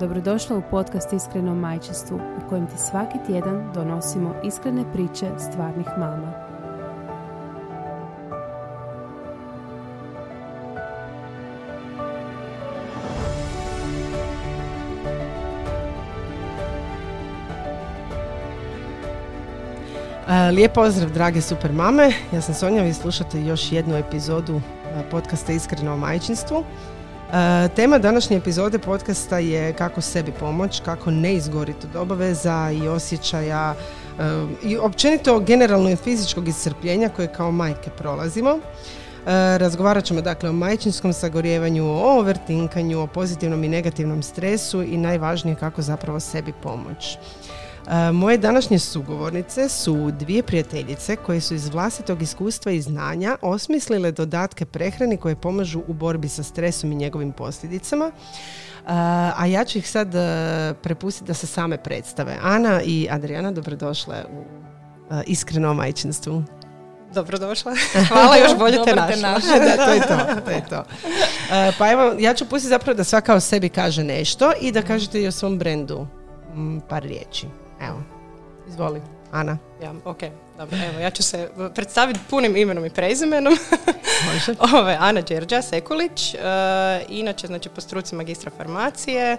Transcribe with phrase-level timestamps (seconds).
[0.00, 6.32] Dobrodošla u podcast Iskreno majčestvu u kojem ti svaki tjedan donosimo iskrene priče stvarnih mama.
[20.52, 24.60] Lijep pozdrav drage super mame, ja sam Sonja, vi slušate još jednu epizodu
[25.10, 26.64] podcasta Iskreno o majčinstvu.
[27.76, 33.74] Tema današnje epizode podcasta je kako sebi pomoć, kako ne izgoriti od obaveza i osjećaja
[34.62, 38.58] i općenito generalno fizičkog iscrpljenja koje kao majke prolazimo.
[39.56, 45.56] Razgovarat ćemo dakle o majčinskom sagorjevanju, o overtinkanju, o pozitivnom i negativnom stresu i najvažnije
[45.56, 47.18] kako zapravo sebi pomoć.
[48.12, 54.64] Moje današnje sugovornice su dvije prijateljice koje su iz vlastitog iskustva i znanja osmislile dodatke
[54.64, 58.12] prehrani koje pomažu u borbi sa stresom i njegovim posljedicama.
[59.36, 62.38] A ja ću ih sad e, prepustiti da se same predstave.
[62.42, 64.44] Ana i Adriana, dobrodošle u
[65.14, 66.42] e, iskreno majčinstvu.
[67.14, 67.74] Dobrodošla.
[68.08, 69.58] Hvala, još bolje te našla.
[69.58, 70.16] da, to je to.
[70.44, 70.84] to, je to.
[71.54, 74.82] E, pa evo, ja ću pustiti zapravo da svaka o sebi kaže nešto i da
[74.82, 76.06] kažete i o svom brendu
[76.88, 77.46] par riječi.
[77.80, 78.02] Evo,
[78.68, 79.58] izvoli, Ana.
[79.82, 80.20] Ja, ok,
[80.58, 83.56] dobro, evo, ja ću se predstaviti punim imenom i prezimenom.
[84.32, 84.54] Može.
[84.78, 86.40] Ove, Ana Đerđa Sekulić, uh,
[87.08, 89.36] inače, znači, po struci magistra farmacije,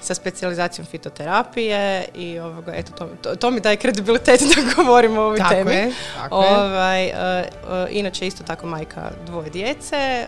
[0.00, 5.24] sa specijalizacijom fitoterapije i ovoga, eto, to, to, to mi daje kredibilitet da govorimo o
[5.24, 5.74] ovoj tako temi.
[5.74, 10.26] Je, tako ovaj, uh, uh, inače, isto tako majka dvoje djece,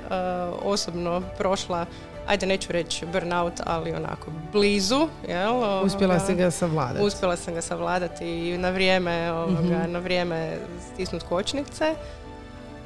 [0.62, 1.86] osobno prošla
[2.26, 5.08] ajde neću reći burnout, ali onako blizu.
[5.28, 7.04] Jel, Uspjela si ga savladati.
[7.04, 10.56] Uspjela sam ga savladati i na vrijeme, ovoga, mm na vrijeme
[10.92, 11.94] stisnut kočnice.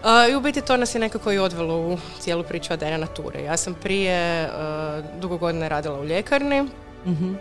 [0.04, 3.42] Uh, I u biti to nas je nekako i odvelo u cijelu priču ADN nature.
[3.42, 6.68] Ja sam prije uh, dugo godina radila u ljekarni,
[7.06, 7.36] Uh,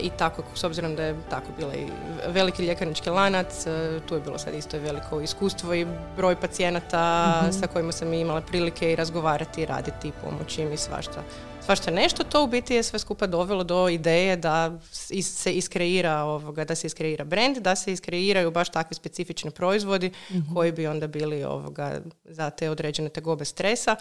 [0.00, 1.86] I tako, s obzirom da je tako bila i
[2.28, 5.86] veliki ljekarnički lanac, uh, tu je bilo sad isto veliko iskustvo i
[6.16, 7.52] broj pacijenata mhm.
[7.52, 11.22] sa kojima sam imala prilike i razgovarati, raditi, pomoći im i svašta.
[11.64, 14.78] Svašta nešto, to u biti je sve skupa dovelo do ideje da
[15.22, 20.54] se iskreira ovoga, da se iskreira brand, da se iskreiraju baš takvi specifični proizvodi mhm.
[20.54, 23.96] koji bi onda bili ovoga za te određene tegobe stresa,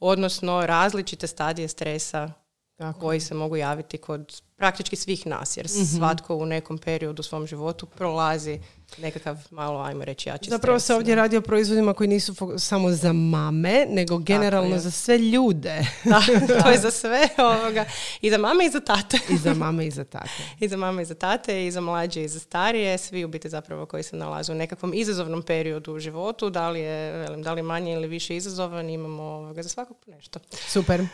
[0.00, 2.30] odnosno različite stadije stresa
[2.78, 3.00] tako.
[3.00, 7.22] koji se mogu javiti kod praktički svih nas, jer mm svatko u nekom periodu u
[7.22, 8.60] svom životu prolazi
[8.98, 13.12] nekakav malo, ajmo reći, jači Zapravo se ovdje radi o proizvodima koji nisu samo za
[13.12, 15.86] mame, nego generalno za sve ljude.
[16.04, 16.20] Da,
[16.62, 17.84] to je za sve ovoga.
[18.20, 19.18] I za mame i za tate.
[19.28, 20.42] I za mame i za tate.
[20.60, 23.48] I za mame i za tate, i za mlađe i za starije, svi u biti
[23.48, 27.52] zapravo koji se nalaze u nekakvom izazovnom periodu u životu, da li je, velim, da
[27.52, 30.38] li manje ili više izazovan, imamo ovoga za svakog nešto.
[30.68, 31.06] Super.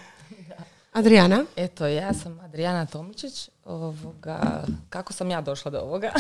[0.95, 1.45] Adriana?
[1.57, 3.51] Eto, ja sam Adriana Tomičić.
[3.65, 6.13] Ovoga, kako sam ja došla do ovoga?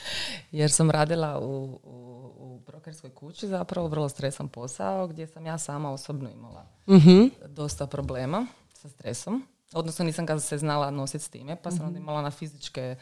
[0.52, 5.58] Jer sam radila u, u, u brokerskoj kući, zapravo vrlo stresan posao, gdje sam ja
[5.58, 9.46] sama osobno imala mm dosta problema sa stresom.
[9.72, 12.96] Odnosno nisam ga se znala nositi s time, pa sam mm onda imala na fizičke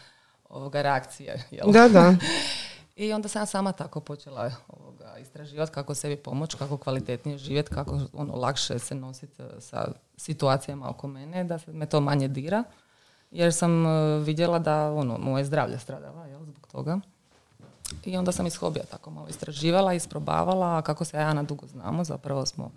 [0.49, 1.45] ovoga, reakcije.
[1.51, 1.73] Jel?
[1.73, 2.15] Da, da.
[3.01, 8.01] I onda sam sama tako počela ovoga, istraživati kako sebi pomoći, kako kvalitetnije živjeti, kako
[8.13, 12.65] ono, lakše se nositi e, sa situacijama oko mene, da se me to manje dira.
[13.31, 17.01] Jer sam e, vidjela da ono, moje zdravlje stradava jel, zbog toga.
[18.05, 22.05] I onda sam iz hobija tako malo istraživala, isprobavala, kako se ja na dugo znamo,
[22.05, 22.71] zapravo smo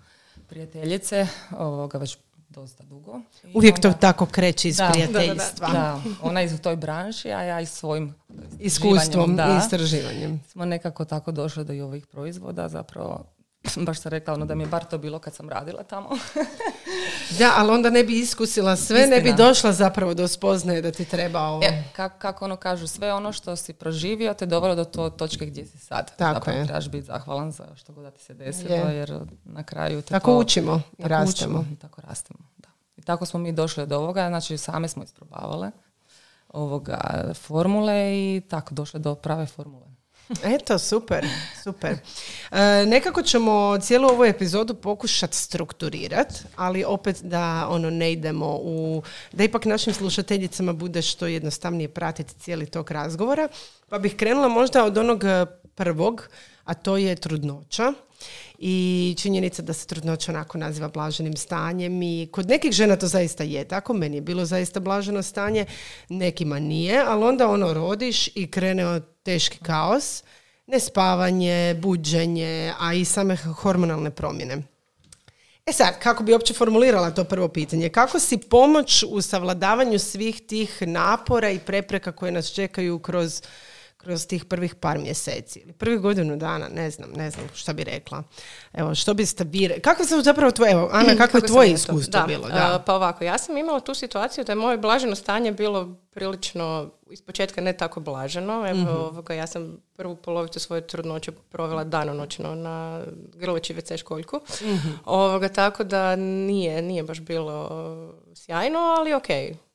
[0.50, 1.28] prijateljice,
[1.58, 2.18] ovoga već
[2.56, 3.22] dosta dugo.
[3.54, 5.68] Uvijek to tako kreće iz da, prijateljstva.
[5.68, 8.14] Da, da, ona iz toj branši, a ja i svojim
[8.60, 10.42] iskustvom i istraživanjem.
[10.48, 13.26] Smo nekako tako došli do i ovih proizvoda, zapravo
[13.86, 16.10] baš sam rekla ono da mi je bar to bilo kad sam radila tamo.
[17.40, 21.06] da, ali onda ne bi iskusila sve, ne bi došla zapravo do spoznaje da ti
[21.06, 21.64] treba ovo.
[21.64, 25.46] E, kako, kako ono kažu, sve ono što si proživio te dovelo do to točke
[25.46, 26.16] gdje si sad.
[26.18, 26.66] Tako zapravo je.
[26.66, 30.38] trebaš biti zahvalan za što god da ti se desilo, jer na kraju te Tako
[30.38, 31.66] učimo i rastemo.
[31.74, 32.70] I tako rastemo, da.
[32.98, 35.72] I tako smo mi došli do ovoga, znači same smo isprobavale
[36.50, 39.93] ovoga formule i tako došle do prave formule.
[40.44, 41.26] Eto, super,
[41.64, 41.96] super.
[42.52, 49.04] E, nekako ćemo cijelu ovu epizodu pokušati strukturirati, ali opet da ono ne idemo u,
[49.32, 53.48] da ipak našim slušateljicama bude što jednostavnije pratiti cijeli tok razgovora.
[53.90, 55.24] Pa bih krenula možda od onog
[55.76, 56.30] prvog,
[56.64, 57.94] a to je trudnoća
[58.58, 63.44] i činjenica da se trudnoća onako naziva blaženim stanjem i kod nekih žena to zaista
[63.44, 65.66] je tako, meni je bilo zaista blaženo stanje,
[66.10, 70.24] nekima nije, ali onda ono rodiš i krene od teški kaos,
[70.68, 74.64] nespavanje, buđenje, a i same hormonalne promjene.
[75.66, 77.90] E sad, kako bi uopće formulirala to prvo pitanje?
[77.90, 83.42] Kako si pomoć u savladavanju svih tih napora i prepreka koje nas čekaju kroz
[84.04, 87.84] kroz tih prvih par mjeseci ili prvih godinu dana, ne znam, ne znam šta bi
[87.84, 88.24] rekla.
[88.74, 89.80] Evo, što biste vi...
[89.82, 92.48] Kako se zapravo tvoje, evo, Ana, kako, je tvoje iskustvo da, bilo?
[92.48, 92.76] Da.
[92.76, 96.92] Uh, pa ovako, ja sam imala tu situaciju da je moje blaženo stanje bilo prilično
[97.12, 98.70] ispočetka ne tako blaženo.
[98.70, 103.02] Evo, mm ovoga, ja sam prvu polovicu svoje trudnoće provela danonoćno na
[103.34, 104.38] grleći WC školjku.
[104.62, 107.70] mm Ovoga, tako da nije, nije baš bilo
[108.36, 109.28] sjajno, ali ok,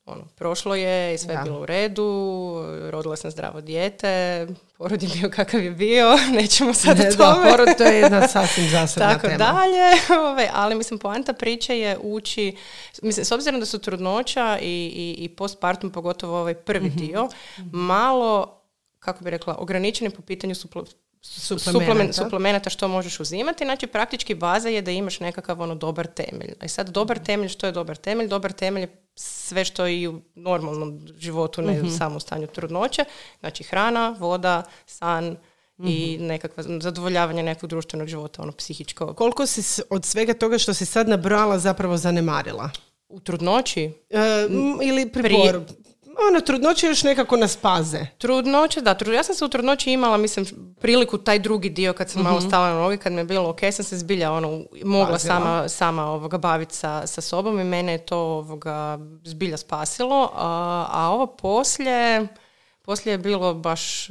[0.08, 2.54] ono, prošlo je i sve je bilo u redu,
[2.90, 4.46] rodila sam zdravo dijete,
[4.78, 7.44] porod je bio kakav je bio, nećemo sad ne, o tome.
[7.44, 9.90] Da, porod to je jedna sasvim zasebna Tako dalje,
[10.28, 12.56] ovaj, ali mislim poanta priče je ući,
[13.02, 16.98] mislim s obzirom da su trudnoća i, i, i postpartum, pogotovo ovaj prvi mhm.
[16.98, 17.28] dio,
[17.72, 18.62] malo,
[18.98, 20.54] kako bi rekla, ograničeni po pitanju
[21.22, 22.12] suplemenata.
[22.12, 23.64] suplemenata što možeš uzimati.
[23.64, 26.54] Znači praktički baza je da imaš nekakav ono dobar temelj.
[26.60, 28.28] A sad dobar temelj, što je dobar temelj?
[28.28, 32.46] Dobar temelj je sve što je i u normalnom životu, ne mm samo u stanju
[32.46, 33.04] trudnoće.
[33.40, 35.36] Znači hrana, voda, san,
[35.84, 36.26] i mhm.
[36.26, 39.14] nekakva zadovoljavanje nekog društvenog života, ono psihičko.
[39.14, 42.70] Koliko si od svega toga što si sad nabrala zapravo zanemarila?
[43.08, 43.92] U trudnoći?
[44.10, 44.46] E,
[44.82, 45.34] ili pri,
[46.30, 48.06] ono, trudnoće još nekako nas paze.
[48.18, 48.96] Trudnoće, da.
[49.14, 50.46] ja sam se u trudnoći imala, mislim,
[50.80, 52.48] priliku taj drugi dio kad sam malo mhm.
[52.48, 56.06] stala na noge, kad mi je bilo ok, sam se zbilja ono, mogla sama, sama
[56.06, 60.30] ovoga, baviti sa, sa sobom i mene je to ovoga, zbilja spasilo.
[60.34, 62.26] A, a ovo poslije,
[62.82, 64.08] poslije je bilo baš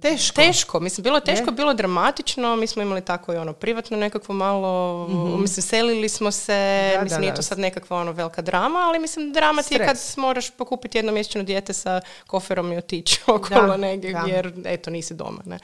[0.00, 0.34] Teško.
[0.34, 4.34] Teško, mislim, bilo je teško, bilo dramatično, mi smo imali tako i ono privatno nekakvo
[4.34, 8.78] malo, mm mislim, selili smo se, da, mislim, nije to sad nekakva ono velika drama,
[8.78, 13.20] ali mislim, drama ti je kad moraš pokupiti jedno mjesečno dijete sa koferom i otići
[13.36, 15.58] okolo negdje, jer, eto, nisi doma, ne.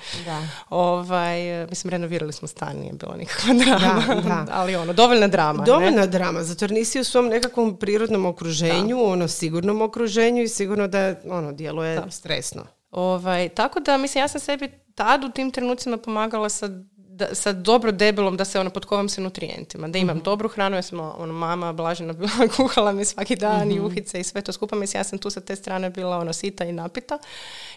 [0.70, 5.64] Ovaj, mislim, renovirali smo stan, nije bilo nikakva drama, ali ono, dovoljna drama.
[5.64, 10.88] Dovoljna drama, zato jer nisi u svom nekakvom prirodnom okruženju, ono, sigurnom okruženju i sigurno
[10.88, 12.75] da, ono, djeluje stresno.
[12.96, 16.68] Ovaj, tako da, mislim, ja sam sebi tad u tim trenucima pomagala sa
[17.16, 20.24] da, sa dobro debelom da se ono potkovam se nutrijentima, da imam mhm.
[20.24, 23.86] dobru hranu, ja sam ono, mama blažena bila, kuhala mi svaki dan i mhm.
[23.86, 26.64] uhice i sve to skupa, mislim ja sam tu sa te strane bila ono sita
[26.64, 27.18] i napita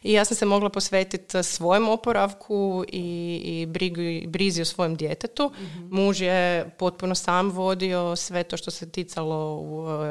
[0.04, 5.52] i ja sam se mogla posvetiti svojem oporavku i, i brigu, brizi o svojem djetetu.
[5.62, 5.96] Mhm.
[5.96, 9.66] Muž je potpuno sam vodio sve to što se ticalo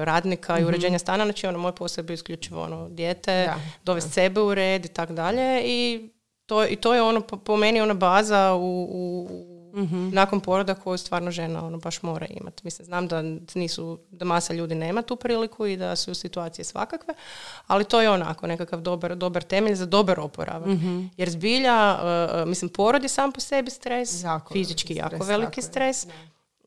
[0.04, 3.52] radnika i uređenja stana, znači ono moj posao je bio isključivo ono dijete,
[3.84, 6.10] dovesti sebe u red i tako dalje i
[6.48, 10.08] to, I to je ono po, meni ona baza u, u mhm.
[10.12, 12.60] nakon poroda koju stvarno žena ono baš mora imati.
[12.64, 13.22] Mislim, znam da
[13.54, 17.14] nisu, da masa ljudi nema tu priliku i da su situacije svakakve,
[17.66, 20.68] ali to je onako nekakav dobar, dobar temelj za dobar oporavak.
[20.68, 21.98] mm Jer zbilja,
[22.42, 26.06] uh, mislim, porod je sam po sebi stres, fizički jako veliki stres.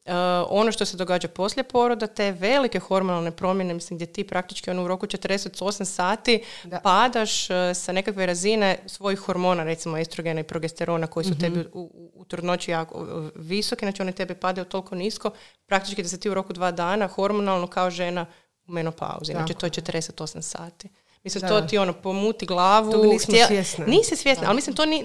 [0.05, 0.13] Uh,
[0.49, 4.83] ono što se događa poslije poroda, te velike hormonalne promjene, mislim gdje ti praktički ono,
[4.83, 6.79] u roku 48 sati da.
[6.79, 11.79] padaš uh, sa nekakve razine svojih hormona, recimo estrogena i progesterona koji su tebi u,
[11.81, 15.31] u, u trudnoći jako visoki, znači oni tebi padaju toliko nisko,
[15.65, 18.25] praktički da se ti u roku dva dana hormonalno kao žena
[18.67, 20.89] u menopauzi, znači to je 48 sati.
[21.23, 22.91] Mislim, to ti ono pomuti glavu.
[22.91, 23.85] To nismo svjesne.
[23.85, 25.03] Nisi svjesna, ali mislim, to, ni,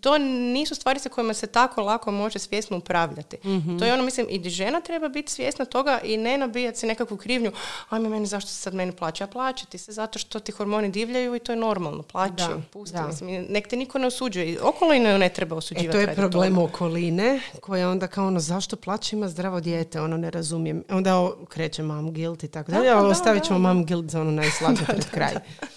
[0.00, 0.18] to
[0.52, 3.36] nisu stvari sa kojima se tako lako može svjesno upravljati.
[3.44, 6.86] mm To je ono, mislim, i žena treba biti svjesna toga i ne nabijati se
[6.86, 7.52] nekakvu krivnju.
[7.88, 9.24] Ajme, meni zašto se sad meni plaća?
[9.24, 12.02] A plaćati se zato što ti hormoni divljaju i to je normalno.
[12.02, 12.98] Plaći, pusti.
[13.06, 14.62] Mislim, nek te niko ne osuđuje.
[14.62, 15.98] Okolinu ne treba osuđivati.
[15.98, 20.00] E, to je problem okoline koja onda kao ono, zašto plaća ima zdravo dijete?
[20.00, 20.84] Ono, ne razumijem.
[20.90, 22.94] Onda kreće mam guilt i tako dalje.
[22.94, 25.34] Ostavit ćemo mam guilt za ono najslađe pred kraj.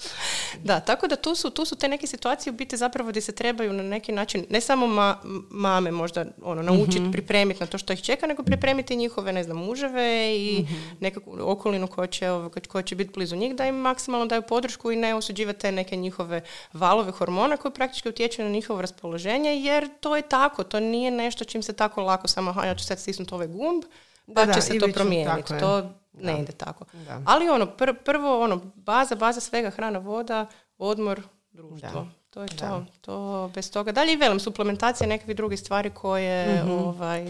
[0.64, 3.32] Da, tako da tu su, tu su te neke situacije u biti zapravo gdje se
[3.32, 5.18] trebaju na neki način, ne samo ma,
[5.50, 9.44] mame možda ono, naučiti, mm pripremiti na to što ih čeka, nego pripremiti njihove, ne
[9.44, 12.28] znam, muževe i mm nekakvu okolinu koja će,
[12.68, 15.96] koja će biti blizu njih, da im maksimalno daju podršku i ne osuđivati te neke
[15.96, 16.42] njihove
[16.74, 21.46] valove hormona koji praktički utječu na njihovo raspoloženje, jer to je tako, to nije nešto
[21.46, 23.84] čim se tako lako samo, aha, ja ću sad stisnuti ovaj gumb,
[24.32, 25.54] pa da, će se to promijeniti.
[25.60, 26.86] To ne ide tako.
[27.26, 30.46] Ali ono, prvo, ono, baza, baza svega, hrana, voda,
[30.78, 31.22] odmor,
[31.52, 32.08] društvo.
[32.30, 32.86] To je to.
[33.02, 33.52] to.
[33.56, 33.92] Bez toga.
[33.92, 36.72] Dalje i velim, suplementacija nekakvih drugih stvari koje Mhm.
[36.72, 37.26] ovaj,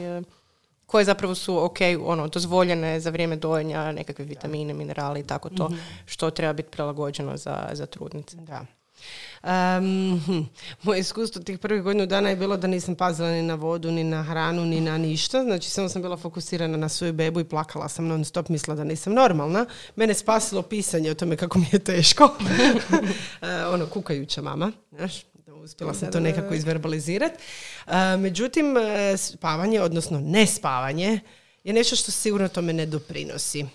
[0.86, 5.66] koje zapravo su ok, ono, dozvoljene za vrijeme dojenja, nekakve vitamine, minerali i tako to,
[5.66, 5.76] Mhm.
[6.06, 8.38] što treba biti prilagođeno za, za trudnice.
[8.38, 8.66] Da.
[9.42, 10.44] Hm,
[10.84, 14.04] moje iskustvo tih prvih godinu dana je bilo da nisam pazila ni na vodu, ni
[14.04, 15.44] na hranu, ni na ništa.
[15.44, 18.84] Znači, samo sam bila fokusirana na svoju bebu i plakala sam non stop, mislila da
[18.84, 19.66] nisam normalna.
[19.96, 22.30] Mene je spasilo pisanje o tome kako mi je teško.
[23.42, 25.22] E, ono, kukajuća mama, znaš.
[25.64, 27.36] Uspjela sam to nekako izverbalizirati.
[28.20, 31.20] međutim, e, spavanje, odnosno nespavanje,
[31.64, 33.66] je nešto što sigurno tome ne doprinosi.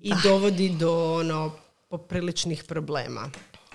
[0.00, 1.52] I dovodi do ono,
[1.88, 3.30] popriličnih problema.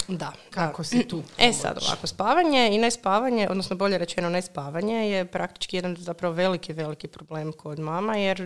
[0.08, 0.32] Da.
[0.50, 5.78] Kako se tu E sad ovako, spavanje i nespavanje, odnosno bolje rečeno nespavanje je praktički
[5.78, 8.42] jedan zapravo veliki, veliki problem kod mama jer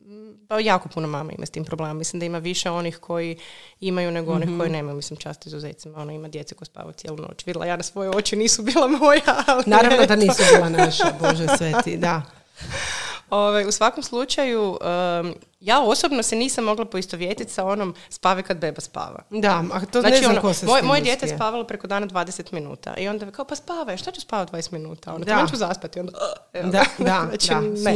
[0.00, 1.98] mm, pa jako puno mama ima s tim problemom.
[1.98, 3.38] Mislim da ima više onih koji
[3.80, 4.96] imaju nego onih koji nemaju.
[4.96, 5.98] Mislim čast izuzecima.
[5.98, 7.46] Ono ima djece koje spavaju cijelu noć.
[7.46, 11.46] Vidjela ja na svoje oči nisu bila moja, ali Naravno da nisu bila naša, Bože
[11.58, 12.22] sveti, da.
[13.30, 14.78] Ovaj, u svakom slučaju,
[15.20, 19.22] em, ja osobno se nisam mogla poistovjetiti sa onom spavi kad beba spava.
[19.30, 21.36] Da, a to Znači, ne znam ono, ko se moj, moje dijete uspije.
[21.38, 25.14] spavalo preko dana 20 minuta i onda kao pa spavaj, šta ću spavati 20 minuta?
[25.14, 25.46] Ono, Da.
[25.50, 26.00] ću zaspati.
[26.00, 26.12] Onda,
[26.52, 26.68] evo.
[26.68, 27.92] Da, da, Znači, da, ne.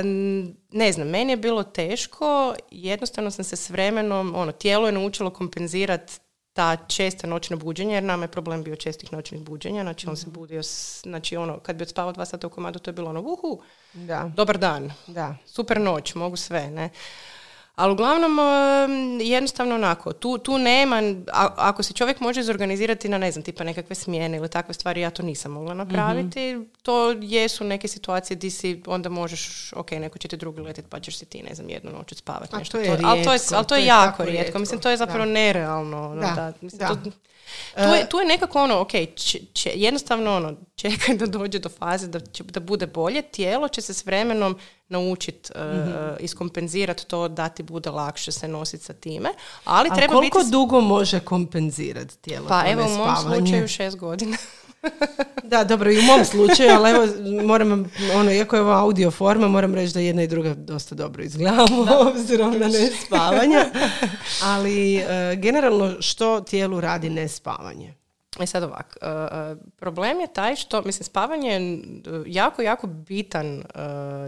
[0.00, 4.92] n- ne znam, meni je bilo teško, jednostavno sam se s vremenom, ono, tijelo je
[4.92, 6.12] naučilo kompenzirati
[6.52, 10.26] ta česta noćna buđenja, jer nama je problem bio čestih noćnih buđenja, znači on se
[10.28, 13.20] budio, s- znači ono, kad bi odspavao dva sata u komadu, to je bilo ono,
[13.20, 13.60] uhu,
[13.94, 15.36] Da, dobar dan, da.
[15.46, 16.90] super noć, mogu sve, ne.
[17.74, 18.38] Ali uglavnom,
[19.20, 21.02] jednostavno onako, tu, tu nema,
[21.56, 25.10] ako se čovjek može izorganizirati na, ne znam, tipa nekakve smjene ili takve stvari, ja
[25.10, 26.58] to nisam mogla napraviti.
[26.82, 31.00] To jesu neke situacije di si onda možeš, ok, neko će ti drugi letiti pa
[31.00, 32.56] ćeš si ti, ne znam, jednu noć spavati.
[32.56, 32.78] Nešto.
[32.78, 34.40] to je ali to je, ali to to je jako rijetko.
[34.40, 35.32] rijetko, Mislim, to je zapravo da.
[35.32, 36.10] nerealno.
[36.10, 36.52] ono, Da, da.
[36.60, 36.88] Mislim, da.
[36.88, 37.10] to-
[37.74, 41.68] tu je, tu je nekako ono, ok, če- če- jednostavno ono, čekaj da dođe do
[41.70, 44.58] faze da, će, da bude bolje, tijelo će se s vremenom
[44.88, 45.90] naučiti Mhm.
[46.20, 49.28] iskompenzirati to da ti bude lakše se nositi sa time,
[49.64, 50.50] ali A treba koliko biti...
[50.50, 54.36] dugo može kompenzirati tijelo Pa evo u mom slučaju šest godina.
[55.44, 57.06] Da, dobro, i u mom slučaju, ali evo,
[57.44, 61.22] moram, ono, iako je ovo audio forma, moram reći da jedna i druga dosta dobro
[61.22, 63.58] izgledamo, obzirom na nespavanje.
[64.52, 67.94] Ali, e, generalno, što tijelu radi nespavanje?
[68.40, 71.82] E sad ovak, e, e, problem je taj što, mislim, spavanje je
[72.26, 73.64] jako, jako bitan e,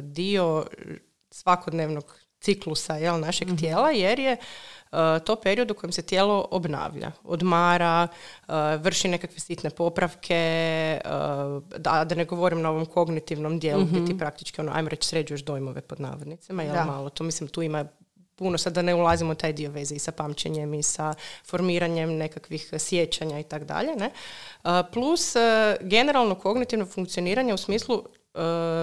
[0.02, 0.66] dio
[1.30, 4.36] svakodnevnog ciklusa jel, našeg tijela, jer je
[5.24, 8.08] to period u kojem se tijelo obnavlja, odmara,
[8.48, 11.00] e, vrši nekakve sitne popravke, e,
[11.78, 15.44] da, da ne govorim na ovom kognitivnom dijelu gdje ti praktički, ono, ajmo reći, sređuješ
[15.44, 16.84] dojmove pod navodnicima, jel, Da.
[16.84, 17.84] malo, to mislim, tu ima
[18.36, 21.14] puno, sad da ne ulazimo u taj dio veze i sa pamćenjem i sa
[21.46, 24.10] formiranjem nekakvih sjećanja i tak dalje, ne?
[24.92, 28.02] Plus, e, generalno kognitivno funkcioniranje u smislu
[28.34, 28.38] e,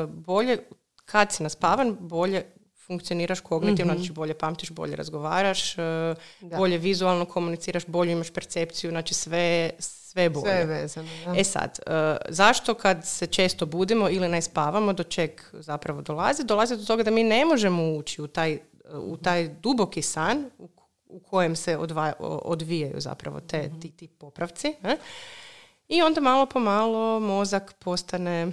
[0.08, 0.58] bolje,
[1.06, 2.46] kad si naspavan, bolje
[2.92, 9.14] funkcioniraš kognitivno, znači bolje pamtiš, bolje razgovaraš, e, bolje vizualno komuniciraš, bolje imaš percepciju, znači
[9.14, 10.44] sve, sve je bolje.
[10.44, 11.10] Sve je vezano.
[11.26, 11.34] Da.
[11.38, 16.44] E sad, e, zašto kad se često budimo ili ne spavamo, do čeg zapravo dolazi?
[16.44, 18.60] Dolazi do toga da mi ne možemo ući u taj,
[18.94, 20.70] u taj duboki san u,
[21.20, 21.78] kojem se
[22.44, 24.76] odvijaju zapravo te, ti, ti popravci.
[25.88, 28.52] I onda malo po malo mozak postane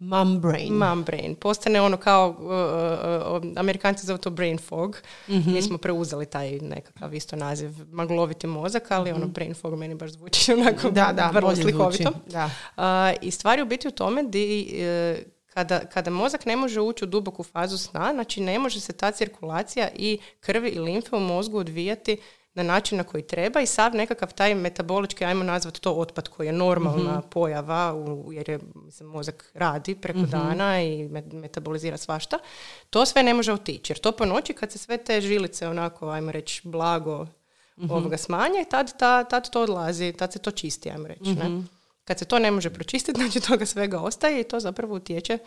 [0.00, 0.74] Mom brain.
[0.74, 1.34] mom brain.
[1.34, 4.96] Postane ono kao, uh, uh, uh, Amerikanci zove to brain fog.
[5.26, 10.10] Mi smo preuzeli taj nekakav isto naziv magloviti mozak, ali ono brain fog meni baš
[10.10, 12.10] zvuči onako Da, da, vrlo slikovito.
[12.26, 12.50] Da.
[12.76, 16.80] A, I stvar je u biti u tome di, e, kada, kada mozak ne može
[16.80, 21.16] ući u duboku fazu sna, znači ne može se ta cirkulacija i krvi i limfe
[21.16, 22.16] u mozgu odvijati
[22.54, 26.46] na način na koji treba i sav nekakav taj metabolički, ajmo nazvati to otpad koji
[26.46, 32.38] je normalna pojava, u, jer je mislim, mozak radi preko dana i met- metabolizira svašta,
[32.90, 33.92] to sve ne može otići.
[33.92, 37.26] Jer to po noći kad se sve te žilice onako, ajmo reći, blago
[37.90, 41.34] ovoga smanje, tad, ta- tad to odlazi, tad se to čisti, ajmo reći.
[41.34, 41.62] Ne?
[42.04, 45.38] Kad se to ne može pročistiti, znači toga svega ostaje i to zapravo utječe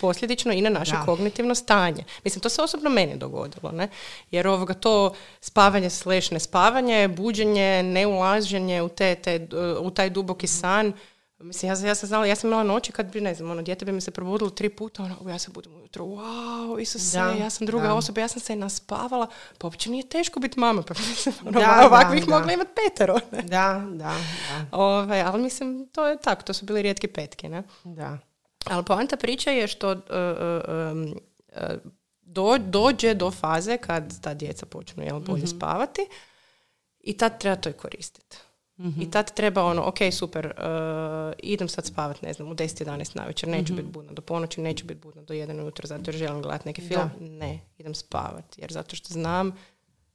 [0.00, 1.02] posljedično i na naše Da.
[1.04, 2.04] kognitivno stanje.
[2.24, 3.88] Mislim, to se osobno meni dogodilo, ne?
[4.30, 9.48] Jer ovoga to spavanje slash nespavanje, buđenje, neulaženje u, te, te,
[9.80, 10.92] u taj duboki san,
[11.38, 13.84] Mislim, ja, ja sam znala, ja sam imala noći kad bi, ne znam, ono, dijete
[13.84, 17.30] bi mi se probudilo tri puta, ono, "U, ja se budem ujutro, wow, Isuse, Da,
[17.30, 17.94] ja sam druga da.
[17.94, 19.26] osoba, ja sam se naspavala,
[19.58, 23.42] pa uopće nije teško biti mama, pa mislim, ono, Da, ovakvih mogla imati petero, ne?
[23.42, 24.14] Da, da,
[24.48, 24.66] da.
[24.72, 27.62] Ovaj, ali mislim, to je tako, to su bili rijetki petki, ne?
[27.84, 28.18] da.
[28.64, 29.98] Ali poanta priče je što uh,
[32.22, 36.06] do- dođe do faze kad ta djeca počnu jel, bolje spavati
[37.00, 38.36] i tad treba to i koristiti.
[39.00, 43.48] I tad treba ono, ok, super, uh, idem sad spavat, ne znam, u 10-11 navečer,
[43.48, 46.68] neću biti budna do ponoći, neću biti budna do 1 ujutro zato jer želim gledati
[46.68, 47.10] neki film.
[47.20, 49.56] Ne, idem spavat, jer zato što znam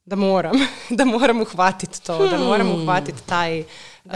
[0.06, 0.56] da moram,
[0.98, 3.60] da moram uhvatiti to, da moram uhvatiti taj,
[4.06, 4.12] uh,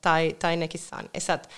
[0.00, 1.04] taj, taj neki san.
[1.12, 1.52] E sad, uh,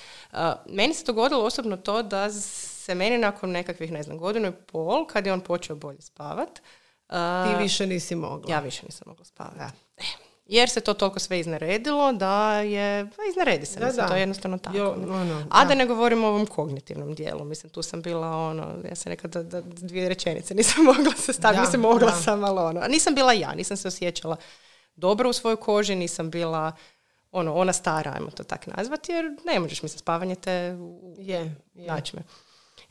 [0.66, 5.06] meni se dogodilo osobno to da se meni nakon nekakvih, ne znam, godinu i pol,
[5.06, 6.60] kad je on počeo bolje spavat,
[7.08, 8.54] Ti više nisi mogla.
[8.54, 9.58] ja više nisam mogla spavati.
[9.96, 10.02] E,
[10.46, 14.08] Jer se to toliko sve izneredilo da je, pa iznaredi se, Da, mislim, da.
[14.08, 14.76] to je jednostavno tako.
[14.76, 15.68] Jo, ono, A da.
[15.68, 19.30] da ne govorim o ovom kognitivnom dijelu, mislim, tu sam bila ono, ja sam nekad
[19.30, 22.16] da, da dvije rečenice nisam mogla se staviti, Da, mislim, mogla da.
[22.16, 24.36] sam, ali ono, nisam bila ja, nisam se osjećala
[24.94, 26.72] dobro u svojoj koži, nisam bila
[27.32, 30.76] ono, ona stara, ajmo to tak nazvati, jer ne možeš mi sa spavanje te
[31.18, 32.22] Je, naći me.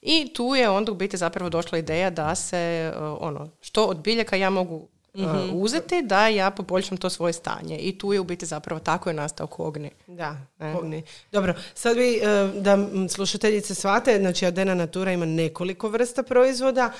[0.02, 3.98] I tu je onda u biti zapravo došla ideja da se uh, ono, što od
[3.98, 4.82] biljaka ja mogu uh,
[5.18, 5.50] Mhm.
[5.54, 7.78] uzeti da ja poboljšam to svoje stanje.
[7.78, 9.92] I tu je u biti zapravo tako je nastao kogni.
[10.08, 10.74] Da, E.
[10.74, 11.04] kogni.
[11.32, 12.22] Dobro, sad bi e,
[12.56, 12.78] da
[13.10, 16.92] slušateljice shvate, znači Adena Natura ima nekoliko vrsta proizvoda.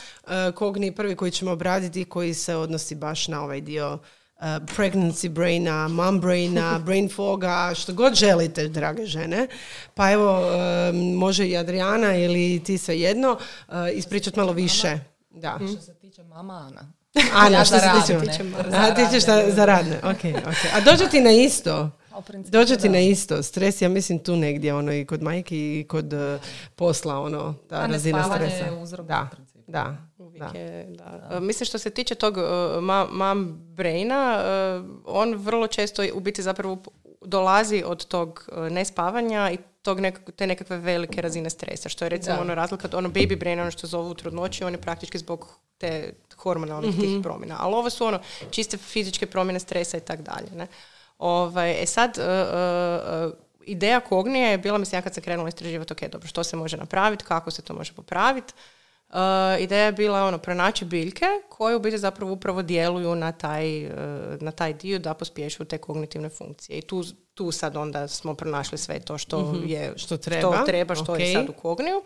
[0.56, 4.00] Kogni je prvi koji ćemo obraditi koji se odnosi baš na ovaj dio
[4.40, 9.48] pregnancy braina, mom braina, brain foga, što god želite, drage žene.
[9.94, 15.00] Pa evo, e, može i Adriana ili ti svejedno uh, ispričati malo više.
[15.30, 15.60] Da.
[15.72, 16.92] Što se tiče mama Ana.
[17.34, 18.14] Ana, Ja što se tiče?
[18.14, 18.78] radne.
[18.78, 20.56] A, ti ćeš za, za radne, ok, ok.
[20.74, 21.90] A dođe ti na isto?
[22.52, 23.44] Dođe ti na isto.
[23.44, 26.40] Stres, ja mislim tu negdje, ono, i kod majki i kod eh,
[26.76, 28.66] posla, ono, ta A razina stresa.
[28.66, 29.30] je uzrok Da,
[29.68, 29.98] da,
[30.38, 30.52] Da.
[30.88, 31.30] da.
[31.32, 32.44] E, Mislim što se tiče tog uh,
[32.76, 34.48] ma- mam braina, e,
[35.06, 36.78] on vrlo često u biti zapravo
[37.22, 42.10] dolazi od tog e, nespavanja i tog nekak- te nekakve velike razine stresa, što je
[42.10, 42.42] recimo Da.
[42.42, 46.14] ono razlika ono baby brain, ono što zovu u trudnoći, on je praktički zbog te
[46.36, 47.02] hormonalnih Mhm.
[47.02, 47.56] tih promjena.
[47.60, 48.20] Ali ovo su ono
[48.52, 50.52] čiste fizičke promjene stresa i tak dalje.
[50.56, 50.68] Ne?
[51.20, 53.30] Ovaj, e sad, e, e, e,
[53.64, 56.78] ideja kognije je bila, mislim, ja kad sam krenula istraživati, ok, dobro, što se može
[56.78, 58.54] napraviti, kako se to može popraviti,
[59.10, 59.16] Uh,
[59.60, 63.92] ideja je bila ono, pronaći biljke koje u biti zapravo upravo djeluju na taj, uh,
[64.40, 66.80] na taj dio da pospješuju te kognitivne funkcije.
[66.80, 69.98] I tu, tu sad onda smo pronašli sve to što je Mhm.
[69.98, 71.42] Što treba, što, treba, što je ok.
[71.42, 72.02] sad u kogniju.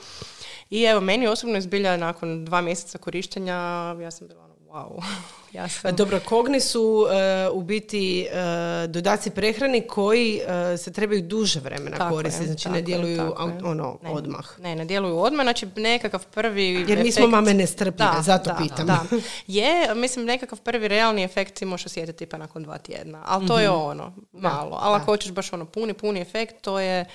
[0.69, 3.55] I evo, meni osobno izbilja nakon dva mjeseca korištenja,
[4.01, 5.03] ja sam bila wow.
[5.57, 11.21] ja sam, Dobro, kogni su eh, u biti eh, dodaci prehrani koji eh, se trebaju
[11.21, 14.09] duže vremena Tako je, koristiti, znači tako ne je, djeluju ono Ne.
[14.09, 14.59] odmah.
[14.59, 18.55] Ne, ne djeluju odmah, znači nekakav prvi Jer mi smo efekt- mame nestrpljive, zato da,
[18.55, 18.87] pitam.
[18.87, 19.03] Da.
[19.47, 23.59] Je, mislim, nekakav prvi realni efekt ti možeš osjetiti tipa nakon dva tjedna, ali to
[23.59, 24.77] je ono, malo.
[24.81, 27.05] Ali ako hoćeš baš ono puni, puni efekt, to je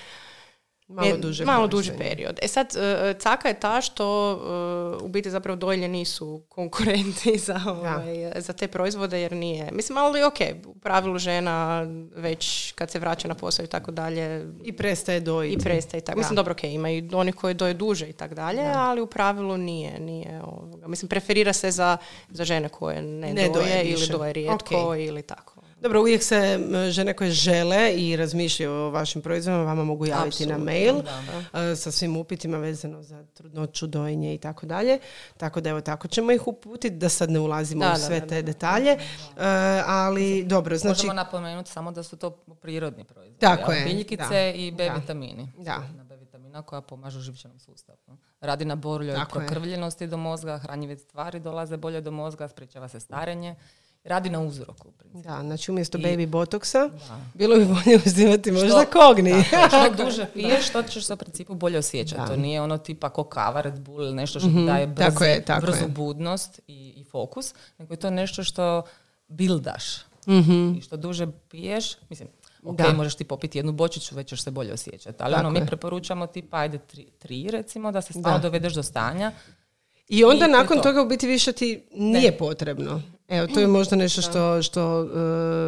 [0.87, 2.39] Malo je duže malo duži period.
[2.41, 7.61] E sad, e, caka je ta što e, u biti zapravo dojlje nisu konkurenti za,
[7.67, 9.69] ovaj, za te proizvode jer nije.
[9.71, 14.45] Mislim, ali ok, u pravilu žena već kad se vraća na posao i tako dalje
[14.63, 15.55] I prestaje dojiti.
[15.55, 16.17] i prestaje tako.
[16.17, 19.57] Mislim, dobro, ok, ima i oni koji doje duže i tako dalje, ali u pravilu
[19.57, 19.99] nije.
[19.99, 20.87] nije ovoga.
[20.87, 21.97] Mislim, preferira se za,
[22.29, 24.97] za žene koje ne, Ne doje doje, ili doje rijetko Ok.
[24.99, 25.56] ili tako.
[25.81, 26.59] Dobro, uvijek se
[26.89, 30.95] žene koje žele i razmišljaju o vašim proizvodima vama mogu javiti na Apsolutno, mail
[31.53, 34.99] da, sa svim upitima vezano za trudnoću, dojenje i tako dalje.
[35.37, 38.19] Tako da evo tako ćemo ih uputiti da sad ne ulazimo Da, u da, sve
[38.19, 38.97] da, te detalje.
[39.85, 42.29] Ali dobro, znači Možemo napomenuti samo da su to
[42.61, 43.39] prirodni proizvodi.
[43.39, 45.51] Tako je, Biljkice i B vitamini.
[45.57, 45.83] Da.
[45.97, 47.97] Na B vitamina koja pomažu živčanom sustavu.
[48.41, 53.55] Radi na boljoj prokrvljenosti do mozga, hranjive tvari dolaze bolje do mozga, sprečava se starenje.
[54.07, 54.87] Radi na uzroku.
[55.13, 57.19] da, znači umjesto I- baby botoksa Da.
[57.33, 59.43] bilo bi bolje uzimati možda Što- kogni.
[59.43, 62.27] Što duže piješ, to ćeš se u principu bolje osjećati.
[62.27, 65.23] To nije ono tipa ko kava, Red Bull ili nešto što ti daje brzi, tako
[65.23, 65.87] je, tako brzu je.
[65.87, 68.83] budnost i, i fokus, nego je to nešto što
[69.27, 69.83] bildaš.
[70.77, 72.29] I što duže piješ, mislim,
[72.63, 72.77] ok.
[72.77, 72.93] Da.
[72.93, 75.17] možeš ti popiti jednu bočiću, već ćeš se bolje osjećati.
[75.19, 75.65] Ali Tako ono, mi je.
[75.65, 78.41] preporučamo tipa, ajde, tri, tri recimo, da se stalno Da.
[78.41, 79.31] dovedeš do stanja.
[80.07, 80.83] I onda I nakon to.
[80.83, 83.01] toga u biti više ti nije potrebno.
[83.27, 85.03] Evo, to je možda nešto što, što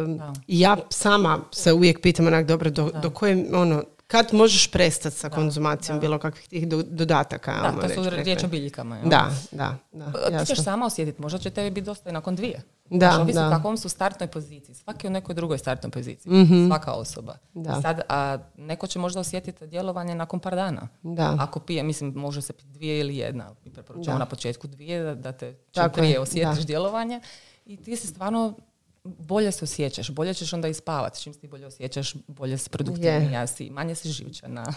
[0.08, 0.32] Da.
[0.46, 5.16] i ja sama se uvijek pitam onak, dobro, do, do koje, ono, kad možeš prestati
[5.16, 7.52] sa konzumacijom bilo kakvih tih do- dodataka?
[7.52, 8.98] Da, to su riječ o biljkama.
[9.04, 12.62] Da, da, da, Ti ćeš sama osjetiti, možda će tebi biti dosta i nakon dvije.
[12.90, 13.48] Da, ovisi da.
[13.48, 14.74] u kakvom su startnoj poziciji.
[14.74, 16.32] Svaki je u nekoj drugoj startnoj poziciji.
[16.68, 17.36] Svaka osoba.
[17.54, 17.82] Da.
[17.82, 20.88] Sad, a neko će možda osjetiti djelovanje nakon par dana.
[21.02, 21.36] Da.
[21.40, 23.54] Ako pije, mislim, može se piti dvije ili jedna.
[23.64, 24.18] Mi preporučamo Da.
[24.18, 26.64] na početku dvije, da, da te čim Tako je, prije osjetiš da.
[26.64, 27.20] djelovanje.
[27.66, 28.54] I ti si stvarno
[29.04, 31.22] bolje se osjećaš, bolje ćeš onda i spavati.
[31.22, 34.72] Čim se ti bolje osjećaš, bolje si produktivnija si, manje si živčana.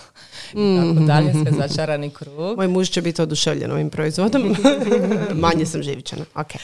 [0.53, 2.57] I tako dalje, sve začarani krug.
[2.57, 4.55] Moj muž će biti oduševljen ovim proizvodom.
[5.45, 6.25] Manje sam živčana.
[6.35, 6.59] Okay.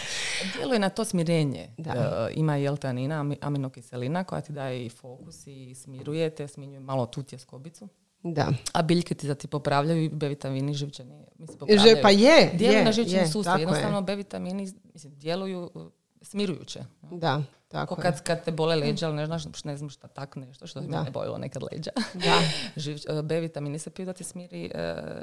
[0.57, 1.69] Djeluje na to smirenje.
[1.77, 1.91] Da.
[2.29, 7.05] E, ima i L-tanina, aminokiselina koja ti daje i fokus i smiruje te, sminjuje malo
[7.05, 7.87] tu tjeskobicu.
[8.23, 8.47] Da.
[8.73, 11.25] A biljke ti da ti popravljaju i B vitamini živčani.
[11.37, 11.97] Mislim, popravljaju.
[12.01, 13.59] Pa je, Djeluju je, na živčani je, sustav.
[13.59, 14.03] Jednostavno je.
[14.03, 15.91] B vitamini mislim, djeluju
[16.21, 16.79] smirujuće.
[17.11, 18.03] Da, tako Ko je.
[18.03, 20.97] kad, kad te bole leđa, ali ne znaš, ne znam šta tak nešto, što Da.
[20.97, 21.91] me ne bojilo nekad leđa.
[22.13, 22.41] Da.
[22.81, 24.81] Živ, B vitamini se piju da ti smiri uh,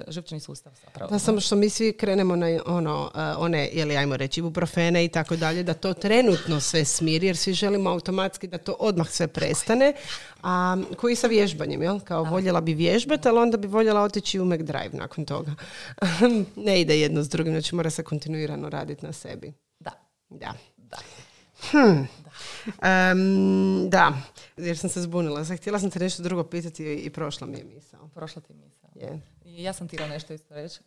[0.09, 1.11] živčani sustav zapravo.
[1.11, 5.09] Da, samo što mi svi krenemo na ono, uh, one, ili ajmo reći, ibuprofene i
[5.09, 9.27] tako dalje, da to trenutno sve smiri, jer svi želimo automatski da to odmah sve
[9.27, 9.95] prestane.
[10.43, 12.01] A koji sa vježbanjem, jel?
[12.01, 15.55] Kao voljela bi vježbati, ali onda bi voljela otići u McDrive nakon toga.
[16.67, 19.53] ne ide jedno s drugim, znači mora se kontinuirano raditi na sebi.
[19.81, 19.91] Da.
[20.29, 20.53] Da.
[20.91, 20.99] Da.
[21.71, 22.09] Hmm.
[22.83, 24.13] Em, da,
[24.57, 25.45] jer sam se zbunila.
[25.45, 28.09] Sad, htjela sam te nešto drugo pitati i prošla mi je misao.
[28.15, 28.91] Prošla ti misao.
[29.45, 30.81] I ja sam htjela nešto isto reći.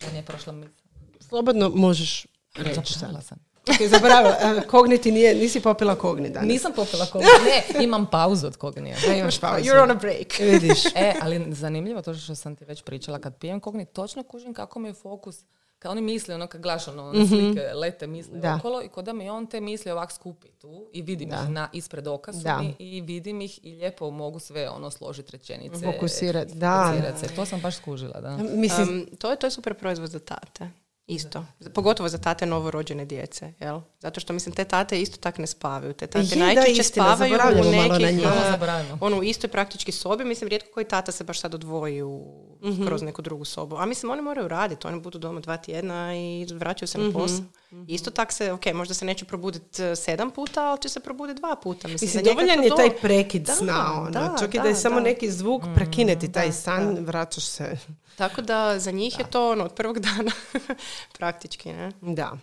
[0.00, 0.84] Da nije prošla misao.
[1.20, 2.92] Slobodno možeš reći.
[2.92, 3.38] Zapravila sam.
[3.68, 4.62] Ok, zaboravila.
[4.68, 6.48] Kogniti nije, nisi popila kogni danas.
[6.48, 7.32] Nisam popila kognija.
[7.44, 8.96] Ne, imam pauzu od kognija.
[9.06, 9.64] Da, imaš pauzu.
[9.64, 10.38] You're on a break.
[10.38, 10.84] Vidiš.
[10.94, 14.78] E, ali zanimljivo to što sam ti već pričala, kad pijem kogni, točno kužim kako
[14.78, 15.44] mi je fokus,
[15.84, 18.56] kad oni misle, ono kad gledaš ono, one slike, lete misle Da.
[18.56, 21.36] okolo i kod da mi on te misli ovak skupi tu i vidim Da.
[21.36, 22.58] ih na, ispred oka su Da.
[22.58, 25.84] mi i vidim ih i lijepo mogu sve ono složiti rečenice.
[25.84, 26.84] Fokusirat, da.
[26.86, 27.28] fokusirat se.
[27.28, 28.36] To sam baš skužila, da.
[28.36, 30.68] Mislim, Um, to, je, to je super proizvod za tate.
[31.06, 31.44] Isto.
[31.66, 33.52] Pogotovo za tate novorođene djece.
[33.60, 33.80] Jel?
[34.00, 35.92] Zato što mislim te tate isto tak ne spavaju.
[35.92, 38.98] Te tate Je, da, najčešće istina, spavaju u na nekih, uh, Malo zaboravimo.
[39.00, 40.24] ono u istoj praktički sobi.
[40.24, 42.24] Mislim, rijetko koji tata se baš sad odvoji u,
[42.62, 42.86] Mhm.
[42.86, 43.76] kroz neku drugu sobu.
[43.76, 44.86] A mislim, oni moraju raditi.
[44.86, 47.40] Oni budu doma dva tjedna i vraćaju se na posao.
[47.72, 47.84] Mhm.
[47.88, 51.40] Isto tak se, ok, možda se neće probuditi uh, sedam puta, ali će se probuditi
[51.40, 51.88] dva puta.
[51.88, 53.92] Mislim, mislim dovoljan to je do- taj prekid Da, sna.
[53.94, 54.10] Ono.
[54.10, 55.00] da, Čak i da da, je samo da.
[55.02, 57.76] neki zvuk, prekineti taj da, san, vraćaš se.
[58.16, 60.30] Tako da za njih je to ono, od prvog dana
[61.18, 61.92] praktički, ne?
[62.00, 62.38] Da.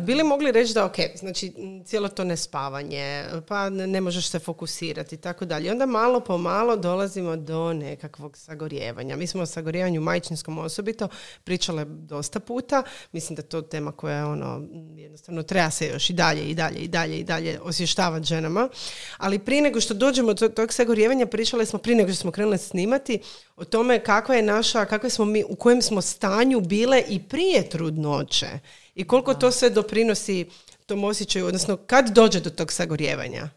[0.00, 1.52] Bili mogli reći da ok, znači
[1.84, 5.70] cijelo to nespavanje, pa ne, možeš se fokusirati i tako dalje.
[5.70, 9.16] Onda malo po malo dolazimo do nekakvog sagorijevanja.
[9.16, 11.08] Mi smo o sagorijevanju majčinskom osobito
[11.44, 12.82] pričale dosta puta.
[13.12, 14.62] Mislim da to tema koja je ono,
[14.96, 18.68] jednostavno treba se još i dalje i dalje i dalje i dalje osvještavati ženama.
[19.16, 22.58] Ali prije nego što dođemo do tog sagorijevanja, pričale smo prije nego što smo krenule
[22.58, 23.20] snimati
[23.56, 27.68] o tome kakva je naša, kakve smo mi, u kojem smo stanju bile i prije
[27.68, 28.48] trudnoće.
[28.94, 30.46] I koliko to sve doprinosi
[30.86, 33.48] tom osjećaju, odnosno kad dođe do tog sagorijevanja?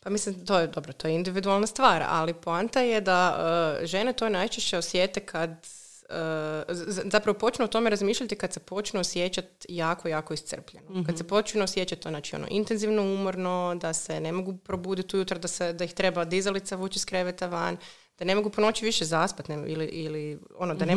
[0.00, 3.36] Pa mislim, to je dobro, to je individualna stvar, ali poanta je da
[3.80, 8.60] uh, žene to najčešće osjete kad uh, z- zapravo počnu o tome razmišljati kad se
[8.60, 11.04] počnu osjećati jako, jako iscrpljeno.
[11.06, 15.38] Kad se počnu osjećati to znači ono intenzivno umorno, da se ne mogu probuditi ujutro,
[15.38, 17.76] da, se, da ih treba dizalica vući iz kreveta van,
[18.18, 20.96] da ne mogu po noći više zaspat ne, ili, ili ono, da, ne,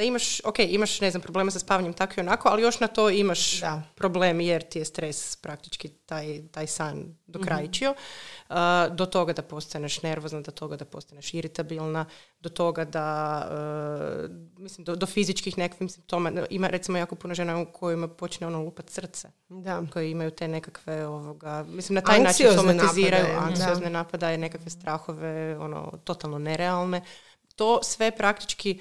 [0.00, 2.86] da imaš, ok, imaš ne znam, problema sa spavanjem tako i onako, ali još na
[2.86, 3.82] to imaš Da.
[3.94, 7.94] problem jer ti je stres praktički taj, taj san dokrajčio.
[8.48, 8.56] Uh,
[8.90, 12.06] do toga da postaneš nervozna, do toga da postaneš iritabilna,
[12.40, 13.08] do toga da,
[13.50, 16.32] uh, mislim, do, do fizičkih nekakvih simptoma.
[16.50, 19.82] Ima recimo jako puno žena u kojima počne ono lupat srce, Da.
[19.92, 24.70] koji imaju te nekakve, ovoga, mislim, na taj Anksiozne način somatiziraju napadaje, anksiozne napadaje, nekakve
[24.70, 27.02] strahove, ono, totalno nerealne.
[27.56, 28.80] To sve praktički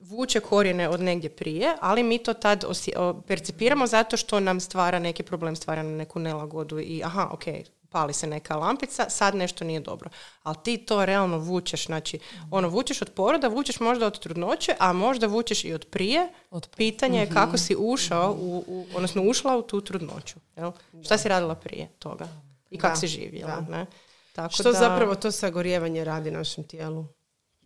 [0.00, 4.60] vuče korijene od negdje prije, ali mi to tad osje- o, percipiramo zato što nam
[4.60, 7.44] stvara neki problem, stvara nam neku nelagodu i aha, ok,
[7.88, 10.10] pali se neka lampica, sad nešto nije dobro.
[10.42, 12.18] Ali ti to realno vučeš, znači,
[12.50, 16.28] ono, vučeš od poroda, vučeš možda od trudnoće, a možda vučeš i od prije.
[16.50, 20.34] Od Pitanje je kako si ušao, u, u- odnosno ušla u tu trudnoću.
[20.56, 20.72] Jel?
[21.02, 22.28] Šta si radila prije toga?
[22.70, 23.70] I kako Da, si živjela, da.
[23.70, 23.86] ne?
[24.32, 27.04] Tako Što da- zapravo to sagorijevanje radi našem tijelu?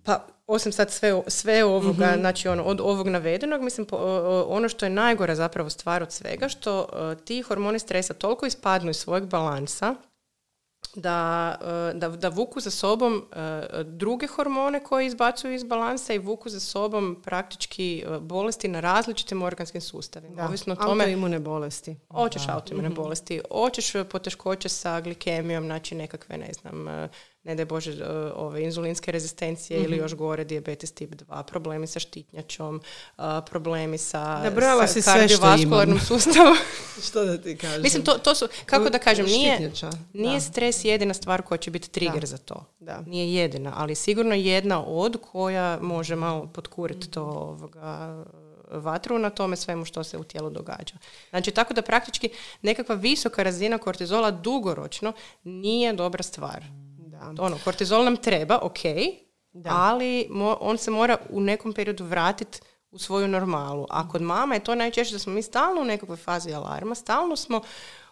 [0.04, 4.86] Pa osim sad sve, sve ovoga, znači ono, od ovog navedenog, mislim, po- ono što
[4.86, 9.24] je najgora zapravo stvar od svega, što e, ti hormoni stresa toliko ispadnu iz svojeg
[9.24, 9.94] balansa,
[10.94, 11.54] da,
[11.90, 16.48] e, da, da vuku za sobom e, druge hormone koje izbacuju iz balansa i vuku
[16.48, 20.36] za sobom praktički bolesti na različitim organskim sustavima.
[20.36, 20.48] Da.
[20.48, 21.96] Ovisno o tome Autoimune bolesti.
[22.10, 27.08] Hoćeš autoimune bolesti, hoćeš poteškoće sa glikemijom, znači nekakve, ne znam,
[27.44, 28.04] ne daj Bože, e,
[28.34, 32.80] ove inzulinske rezistencije ili još gore, dijabetes tip 2, problemi sa štitnjačom,
[33.18, 34.42] e, problemi sa,
[34.86, 36.54] sa što kardiovaskularnom sustavu.
[37.08, 37.82] Što da ti kažem?
[37.82, 39.72] Mislim, to, to su, kako da kažem, nije,
[40.12, 42.26] nije stres jedina stvar koja će biti trigger Da.
[42.26, 42.64] za to.
[42.80, 43.00] Da.
[43.06, 48.24] Nije jedina, ali sigurno jedna od koja može malo potkuriti to ovoga,
[48.70, 50.94] vatru na tome svemu što se u tijelu događa.
[51.30, 52.30] Znači, tako da praktički
[52.62, 55.12] nekakva visoka razina kortizola dugoročno
[55.44, 56.64] nije dobra stvar.
[57.32, 57.42] Da.
[57.42, 58.78] Ono, kortizol nam treba, ok,
[59.64, 60.28] ali
[60.60, 62.60] on se mora u nekom periodu vratiti
[62.90, 63.86] u svoju normalu.
[63.90, 67.36] A kod mama je to najčešće da smo mi stalno u nekakvoj fazi alarma, stalno
[67.36, 67.60] smo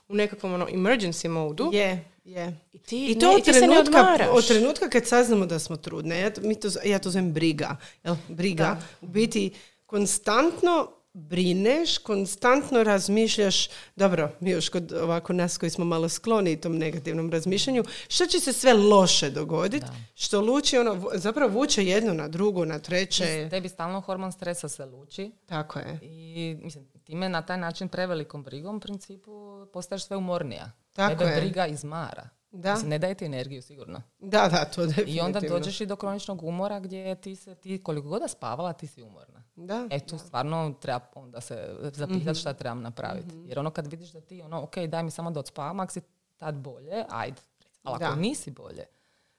[0.08, 1.70] u nekakvom ono, emergency modu.
[1.72, 2.60] Je, je.
[2.72, 6.20] I, ti, I to od, trenutka, od trenutka kad saznamo da smo trudne.
[6.20, 7.76] Ja to, mi to, ja to zovem briga.
[8.04, 8.16] Jel?
[8.28, 8.76] Briga.
[9.00, 9.52] U biti
[9.86, 16.78] konstantno brineš, konstantno razmišljaš, dobro, mi još kod ovako nas koji smo malo skloni tom
[16.78, 22.28] negativnom razmišljanju, što će se sve loše dogoditi, što luči, ono, zapravo vuče jedno na
[22.28, 23.48] drugo, na treće.
[23.50, 25.32] Tebi stalno hormon stresa se luči.
[25.46, 25.98] Tako je.
[26.02, 30.72] I mislim, time na taj način prevelikom brigom u principu postaješ sve umornija.
[30.92, 31.40] Tako Tebe je.
[31.40, 32.28] briga izmara.
[32.50, 32.72] Da.
[32.72, 34.02] Mislim, ne daje ti energiju sigurno.
[34.18, 35.16] Da, da, to definitivno.
[35.16, 38.72] I onda dođeš i do kroničnog umora gdje ti se, ti koliko god da spavala,
[38.72, 39.41] ti si umorna.
[39.54, 39.88] Da.
[39.90, 43.34] E tu stvarno treba onda se zapitati mm šta trebam napraviti.
[43.36, 45.92] mm Jer ono kad vidiš da ti ono, ok, daj mi samo da odspavam, ako
[45.92, 46.00] si
[46.36, 47.40] tad bolje, ajde.
[47.82, 48.84] Ali ako nisi bolje,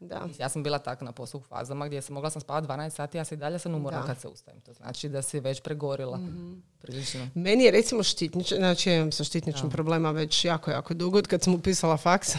[0.07, 0.27] da.
[0.39, 3.17] Ja sam bila tak na poslu u fazama gdje sam mogla sam spavati 12 sati,
[3.17, 4.61] ja se i dalje sam umorna kad se ustajem.
[4.61, 6.17] To znači da si već pregorila.
[6.17, 7.27] mm Prilično.
[7.35, 11.43] Meni je recimo štitnič, znači ja imam sa štitničnim problema već jako, jako dugo kad
[11.43, 12.29] sam upisala faks.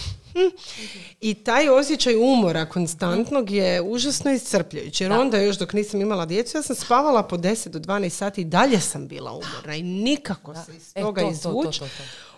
[1.20, 5.05] I taj osjećaj umora konstantnog je užasno iscrpljujući.
[5.05, 8.40] Jer onda još dok nisam imala djecu, ja sam spavala po 10 do 12 sati
[8.40, 11.81] i dalje sam bila umorna i nikako se iz e, toga e, izvući.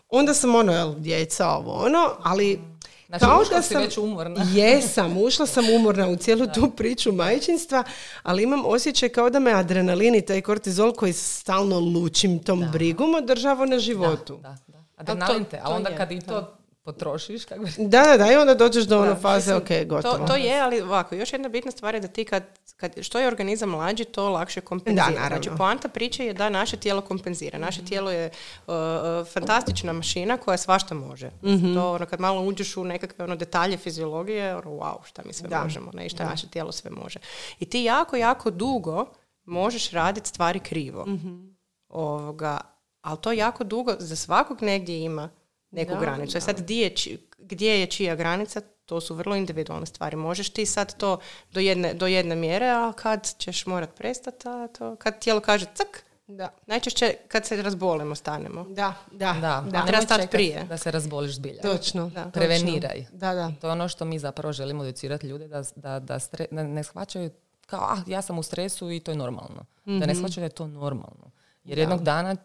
[0.09, 2.61] Onda sam ono, jel, djeca, ovo ono, ali
[3.09, 4.45] Znači, Kao da sam, već umorna.
[4.55, 7.85] jesam, ušla sam umorna u cijelu tu priču majčinstva,
[8.23, 13.15] ali imam osjećaj kao da me adrenalin i taj kortizol koji stalno lučim tom brigom
[13.15, 14.37] održava na životu.
[14.43, 17.45] Da, da, Adrenalin te, a onda kad i to potrošiš.
[17.45, 17.65] Kako...
[17.79, 20.19] Da, da, da, i onda dođeš do one faze, ok, gotovo.
[20.19, 22.45] To, to je, ali ovako, još jedna bitna stvar je da ti kad,
[22.77, 25.21] kad što je organizam mlađi, to lakše kompenzira.
[25.21, 27.59] Da, znači, poanta priče je da naše tijelo kompenzira.
[27.59, 27.89] Naše mhm.
[27.89, 28.31] tijelo je
[28.67, 31.31] uh, uh, fantastična mašina koja svašta može.
[31.43, 35.33] mm To, ono, kad malo uđeš u nekakve ono, detalje fiziologije, ono, wow, šta mi
[35.33, 37.19] sve možemo, ne, i šta naše tijelo sve može.
[37.61, 39.07] I ti jako, jako dugo
[39.45, 41.05] možeš raditi stvari krivo.
[41.07, 41.57] mm
[41.89, 42.61] Ovoga,
[43.01, 45.29] ali to jako dugo, za svakog negdje ima
[45.77, 46.39] neku da, granicu.
[46.39, 50.17] E sad gdje je, gdje je čija granica, to su vrlo individualne stvari.
[50.17, 51.19] Možeš ti sad to
[51.53, 55.67] do jedne, do jedne mjere, a kad ćeš morat prestati, a to kad tijelo kaže
[55.75, 56.49] cak, da.
[56.67, 58.65] Najčešće kad se razbolimo stanemo.
[58.69, 59.37] Da, da.
[59.41, 59.87] Da, da.
[59.87, 60.65] treba stati prije.
[60.65, 61.63] Da se razboliš zbilja.
[61.63, 62.11] Točno.
[62.11, 62.25] Da.
[62.25, 63.07] Preveniraj.
[63.13, 63.53] Da, da.
[63.61, 66.19] To je ono što mi zapravo želimo educirati ljude da, da, da
[66.51, 67.31] ne shvaćaju
[67.67, 69.67] kao, ah, ja sam u stresu i to je normalno.
[69.85, 70.17] Da ne mhm.
[70.17, 71.31] shvaćaju da je to normalno.
[71.65, 72.37] Jer jednog dana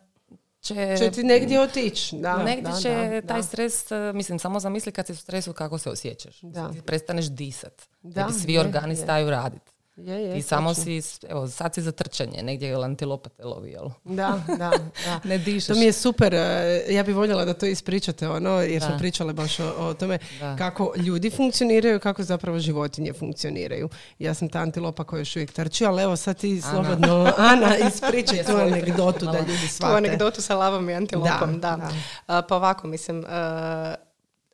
[0.62, 0.96] će...
[0.98, 2.16] Će ti negdje otići.
[2.16, 5.90] Da, negdje će taj stres, e, mislim, samo zamisli kad si u stresu kako se
[5.90, 6.40] osjećaš.
[6.42, 6.72] Da.
[6.72, 7.82] Ti prestaneš disat.
[8.02, 9.71] Da, svi organi staju raditi.
[10.06, 13.90] Je, je, I samo si, evo, sad si za trčanje, negdje antilopate lovi, jel?
[14.04, 14.72] Da, da,
[15.06, 15.20] da.
[15.30, 15.68] ne dišeš.
[15.68, 19.34] To mi je super, e, ja bih voljela da to ispričate, ono, jer smo pričale
[19.34, 20.20] baš o, tome
[20.58, 23.90] kako ljudi funkcioniraju, kako zapravo životinje funkcioniraju.
[24.20, 28.44] Ja sam ta antilopa koja još uvijek trči, ali evo sad ti slobodno, Ana, ispričaj
[28.44, 29.92] tu anegdotu da ljudi shvate.
[29.92, 31.90] Tu anegdotu sa lavom i antilopom, da.
[32.28, 32.42] da.
[32.42, 33.26] pa ovako, mislim,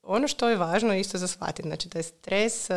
[0.07, 2.75] ono što je važno isto za shvatiti, znači da je stres uh,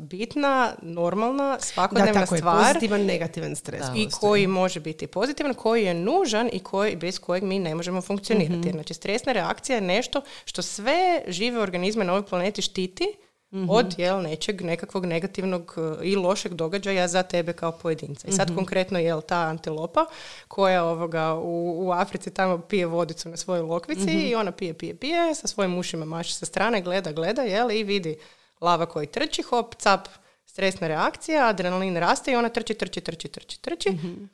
[0.00, 2.58] bitna, normalna, svakodnevna da, tako stvar.
[2.58, 3.84] Je, pozitivan, negativan stres.
[3.96, 8.00] I koji može biti pozitivan, koji je nužan i koji, bez kojeg mi ne možemo
[8.00, 8.68] funkcionirati.
[8.68, 13.16] mm Znači stresna reakcija je nešto što sve žive organizme na ovoj planeti štiti
[13.56, 18.28] mm od jel, nečeg nekakvog negativnog e, i lošeg događaja za tebe kao pojedinca.
[18.28, 20.06] I sad mm konkretno jel ta antilopa
[20.48, 24.18] koja ovoga u, u Africi tamo pije vodicu na svojoj lokvici mhm.
[24.18, 27.84] i ona pije, pije, pije, sa svojim ušima maše sa strane, gleda, gleda jel, i
[27.84, 28.16] vidi
[28.60, 30.08] lava koji trči, hop, cap,
[30.46, 33.90] stresna reakcija, adrenalin raste i ona trči, trči, trči, trči, trči.
[33.90, 34.28] mm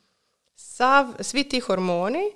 [0.55, 2.31] Sav, svi ti hormoni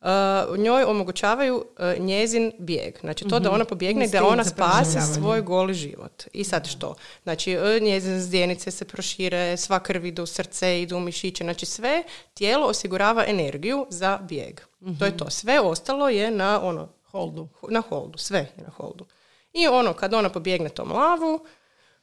[0.00, 2.98] uh, njoj omogućavaju uh, njezin bijeg.
[3.00, 3.54] Znači to da mhm.
[3.54, 6.24] ona pobjegne i da ona spasi svoj goli život.
[6.32, 6.94] I sad što?
[7.22, 11.44] Znači uh, njezin zdjenice se prošire, sva krv ide u srce, idu u mišiće.
[11.44, 12.02] Znači sve
[12.34, 14.60] tijelo osigurava energiju za bijeg.
[14.98, 15.24] To je to.
[15.24, 15.30] Mhm.
[15.30, 17.48] Sve ostalo je na ono holdu.
[17.68, 18.18] Na holdu.
[18.18, 19.06] Sve je na holdu.
[19.52, 21.44] I ono, kad ona pobjegne tom lavu,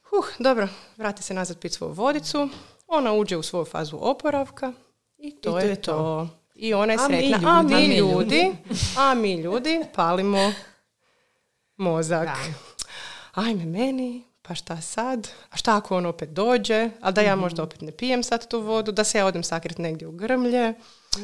[0.01, 2.49] huh, dobro, vrati se nazad pit svoju vodicu,
[2.87, 4.73] ona uđe u svoju fazu oporavka
[5.17, 6.27] i to, je, to.
[6.59, 7.59] I ona je sretna.
[7.59, 8.55] A mi ljudi,
[8.97, 10.53] a mi ljudi palimo
[11.77, 12.29] mozak.
[13.33, 15.27] Ajme meni, pa šta sad?
[15.51, 16.89] A šta ako on opet dođe?
[17.01, 17.41] A da ja mhm.
[17.41, 20.73] možda opet ne pijem sad tu vodu, da se ja odem sakrit negdje u grmlje.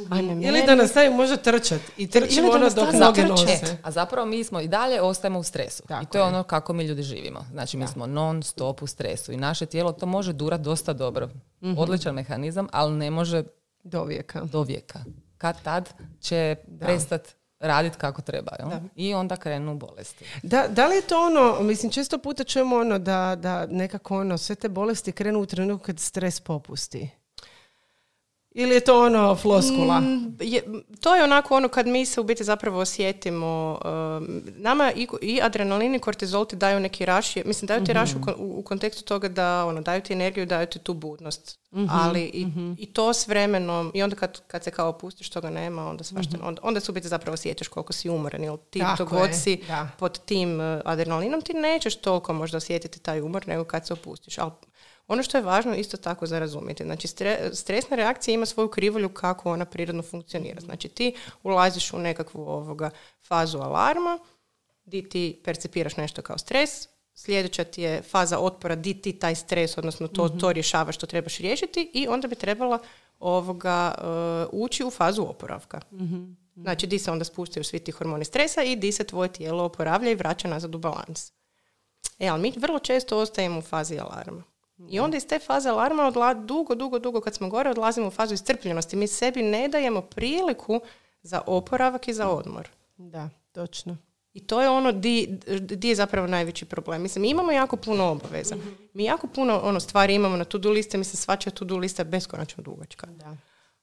[0.10, 3.78] Ajme Ili da nastavim možda trčat i trčimo ono dok noge nose.
[3.84, 5.84] A zapravo mi smo i dalje ostajemo u stresu.
[6.04, 7.46] I to je, ono kako mi ljudi živimo.
[7.52, 11.30] Znači mi smo non stop u stresu i naše tijelo to može durat dosta dobro.
[11.62, 13.44] mm Odličan mehanizam, ali ne može
[13.84, 14.42] do vijeka.
[14.42, 15.04] Do vijeka
[15.44, 15.90] kad tad
[16.22, 18.52] će prestat raditi kako treba.
[18.60, 18.70] Jel?
[18.96, 20.26] I onda krenu bolesti.
[20.44, 24.38] Da, da li je to ono, mislim često puta čujemo ono da, da nekako ono,
[24.38, 27.10] sve te bolesti krenu u trenutku kad stres popusti?
[28.54, 30.00] Ili je to ono floskula?
[30.00, 30.64] Mm, je,
[31.00, 33.80] to je onako ono kad mi se u biti zapravo osjetimo.
[33.86, 37.36] um, nama i, i adrenalin i kortizol ti daju neki raš.
[37.36, 40.80] Mislim, daju ti raš u, u, kontekstu toga da ono, daju ti energiju, daju ti
[40.80, 41.60] tu budnost.
[41.90, 45.90] Ali i, i to s vremenom, i onda kad, kad se kao opustiš, toga nema,
[45.90, 48.44] onda svašta, onda, onda se u biti zapravo osjećaš koliko si umoran.
[48.44, 49.90] Jer ti Tako god je, si da.
[50.00, 54.38] pod tim uh, adrenalinom, ti nećeš toliko možda osjetiti taj umor nego kad se opustiš.
[54.38, 54.52] Ali
[55.08, 59.10] ono što je važno isto tako za razumjeti, znači stre- stresna reakcija ima svoju krivulju
[59.10, 60.62] kako ona prirodno funkcionira.
[60.62, 62.90] Znači ti ulaziš u nekakvu ovoga
[63.28, 64.20] fazu alarma,
[64.86, 69.78] di ti percipiraš nešto kao stres, sljedeća ti je faza otpora di ti taj stres,
[69.78, 72.80] odnosno to, to rješavaš što trebaš riješiti i onda bi trebala
[73.20, 73.96] ovoga
[74.52, 75.82] uh, ući u fazu oporavka.
[76.56, 80.12] Znači di se onda spuštaju svi ti hormoni stresa i di se tvoje tijelo oporavlja
[80.12, 81.32] i vraća nazad u balans.
[82.20, 84.53] E, ali mi vrlo često ostajemo u fazi alarma.
[84.90, 88.12] I onda iz te faze alarma odla, dugo, dugo, dugo kad smo gore odlazimo u
[88.12, 88.96] fazu iscrpljenosti.
[88.96, 90.82] Mi sebi ne dajemo priliku
[91.22, 92.70] za oporavak i za odmor.
[92.98, 93.98] Da, točno.
[94.34, 97.02] I to je ono di, di je zapravo najveći problem.
[97.02, 98.56] Mislim, mi imamo jako puno obaveza.
[98.94, 100.98] Mi jako puno ono, stvari imamo na to-do liste.
[100.98, 103.08] Mislim, svačija to-do lista je beskonačno dugačka.
[103.08, 103.38] Da.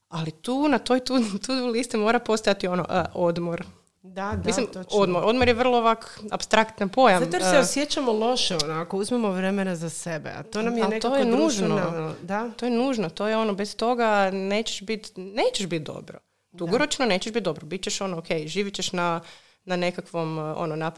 [0.08, 3.64] Ali tu, na toj to- to-do liste mora postojati ono, a, odmor.
[4.02, 4.98] Da, da, Mislim, točno.
[4.98, 5.22] odmor.
[5.24, 7.24] Odmor je vrlo ovak abstraktan pojam.
[7.24, 10.82] Zato jer se A, osjećamo loše, onako, uzmemo vremena za sebe, a to nam je
[10.82, 12.14] Ali nekako to je društveno, nužno.
[12.22, 16.18] Da, To je nužno, to je ono, bez toga nećeš biti nećeš bit dobro.
[16.52, 17.66] Dugoročno nećeš biti dobro.
[17.66, 19.20] Bićeš ono, ok, živit ćeš na,
[19.64, 20.92] na nekakvom, uh, ono, na,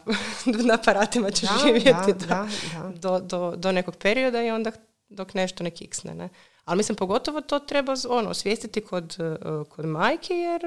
[0.67, 2.91] na aparatima ćeš Da, živjeti da, do, da.
[2.95, 4.71] Do, do, do nekog perioda i onda
[5.09, 6.29] dok nešto ne kiksne, ne.
[6.65, 10.61] Ali mislim, pogotovo to treba ono, osvijestiti kod, uh, kod majke, jer,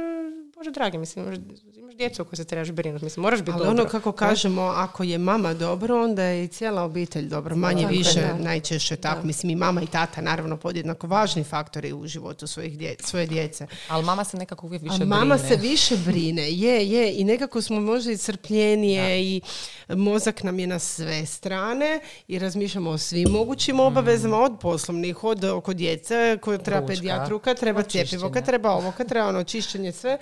[0.57, 1.39] bože dragi, mislim, imaš,
[1.77, 3.83] imaš djecu o kojoj se trebaš brinuti, mislim, moraš biti Ali dobro.
[3.83, 7.57] ono kako kažemo, ako je mama dobro, onda je i cijela obitelj dobro.
[7.57, 8.35] Manje Tako više, da.
[8.35, 9.27] najčešće tako.
[9.27, 13.67] Mislim, i mama i tata, naravno, podjednako važni faktori u životu svojih dje, svoje djece.
[13.89, 15.49] Ali mama se nekako uvijek više A mama brine.
[15.49, 17.15] se više brine, je, je.
[17.17, 19.41] I nekako smo možda i crpljenije i
[19.89, 25.45] mozak nam je na sve strane i razmišljamo o svim mogućim obavezama, od poslovnih, od
[25.45, 29.93] oko djece, koje treba Ručka, pedijatru, kad treba cjepivo, treba ovo, kad treba ono čišćenje,
[29.93, 30.19] sve.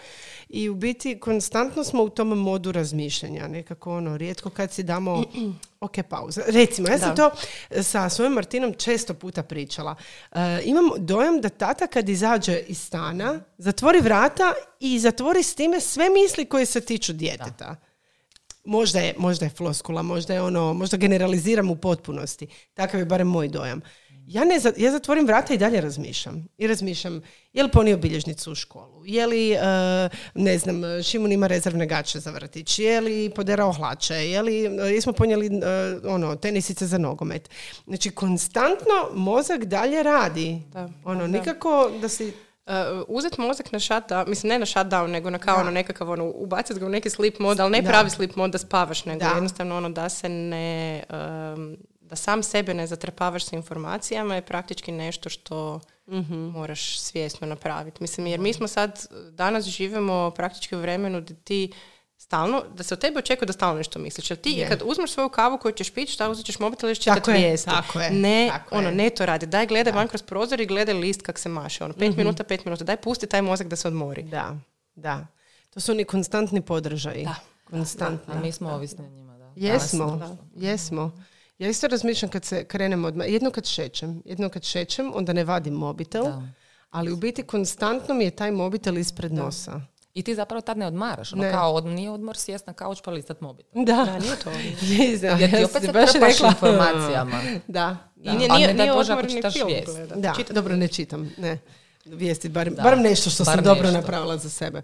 [0.48, 3.48] I u biti konstantno smo u tom modu razmišljanja.
[3.48, 5.24] Nekako ono, rijetko kad si damo
[5.80, 6.42] ok, pauza.
[6.48, 7.14] Recimo, ja sam Da.
[7.14, 7.30] to
[7.82, 9.94] sa svojom Martinom često puta pričala.
[10.32, 15.80] E, imam dojam da tata kad izađe iz stana, zatvori vrata i zatvori s time
[15.80, 17.76] sve misli koje se tiču djeteta.
[18.64, 22.46] Možda je, možda je floskula, možda je ono, možda generaliziram u potpunosti.
[22.74, 23.80] Takav je barem moj dojam.
[24.26, 26.48] Ja, ne, ja zatvorim vrata i dalje razmišljam.
[26.58, 29.02] I razmišljam, je li ponio bilježnicu u školu?
[29.06, 29.58] Je li, e,
[30.34, 32.78] ne znam, Šimun ima rezervne gače za vrtić?
[32.78, 34.14] Je li poderao hlače?
[34.14, 35.50] Je li, e, jesmo ponijeli e,
[36.08, 37.50] ono, tenisice za nogomet?
[37.86, 40.62] Znači, konstantno mozak dalje radi.
[40.72, 41.26] Da, ono, da.
[41.26, 42.32] nikako da si...
[42.66, 42.72] Uh,
[43.08, 45.60] uzet mozak na shutdown, mislim ne na shutdown, nego na kao Da.
[45.60, 47.88] ono nekakav ono, ubaciti ga u neki sleep mod, ali ne Da.
[47.88, 49.30] pravi sleep mod da spavaš, nego Da.
[49.34, 51.02] jednostavno ono da se ne,
[51.56, 51.76] um,
[52.14, 56.34] da sam sebe ne zatrpavaš sa informacijama je praktički nešto što Mhm.
[56.36, 57.96] moraš svjesno napraviti.
[58.00, 61.72] Mislim, jer mi smo sad, danas živimo praktički u vremenu da ti
[62.18, 64.30] stalno, da se od tebe očekuje da stalno nešto misliš.
[64.30, 64.68] Jer ti Je.
[64.68, 67.30] kad uzmeš svoju kavu koju ćeš pići, šta uzet ćeš mobitel i ćeš čitati Tako
[67.30, 67.70] je, vijesti.
[67.70, 68.94] tako je, Ne, tako ono, je.
[68.94, 69.46] ne to radi.
[69.46, 71.84] Daj gledaj van kroz prozor i gledaj list kak se maše.
[71.84, 72.84] Ono, pet minuta, pet minuta.
[72.84, 74.22] Daj pusti taj mozak da se odmori.
[74.22, 74.56] Da,
[74.94, 75.26] da.
[75.70, 77.24] To su oni konstantni podržaji.
[77.24, 77.34] Da.
[77.64, 78.34] Konstantni.
[78.34, 79.52] A mi smo ovisni o njima, da.
[79.56, 81.12] Jesmo, Danas- jesmo.
[81.58, 85.44] Ja isto razmišljam kad se krenem odmah, jedno kad šećem, jedno kad šećem, onda ne
[85.44, 86.42] vadim mobitel, Da.
[86.90, 89.80] ali u biti konstantno mi je taj mobitel ispred nosa.
[90.14, 91.32] I ti zapravo tad ne odmaraš.
[91.32, 91.50] Ono Ne.
[91.50, 93.84] kao, od, nije odmor sjest na kauč pa listat mobitel.
[93.84, 94.50] Da, Da, nije to.
[95.40, 97.40] Jer ti ja opet sam se baš trpaš rekla- informacijama.
[97.66, 98.32] Da, da.
[98.32, 99.68] I nije, A nije, ne nije odmorni čitaš film.
[100.14, 101.58] Da, Čitati dobro, ne čitam, ne.
[102.06, 102.82] Vijesti, barem, Da.
[102.82, 104.00] barem nešto što sam Bar dobro nešto.
[104.00, 104.82] napravila za sebe.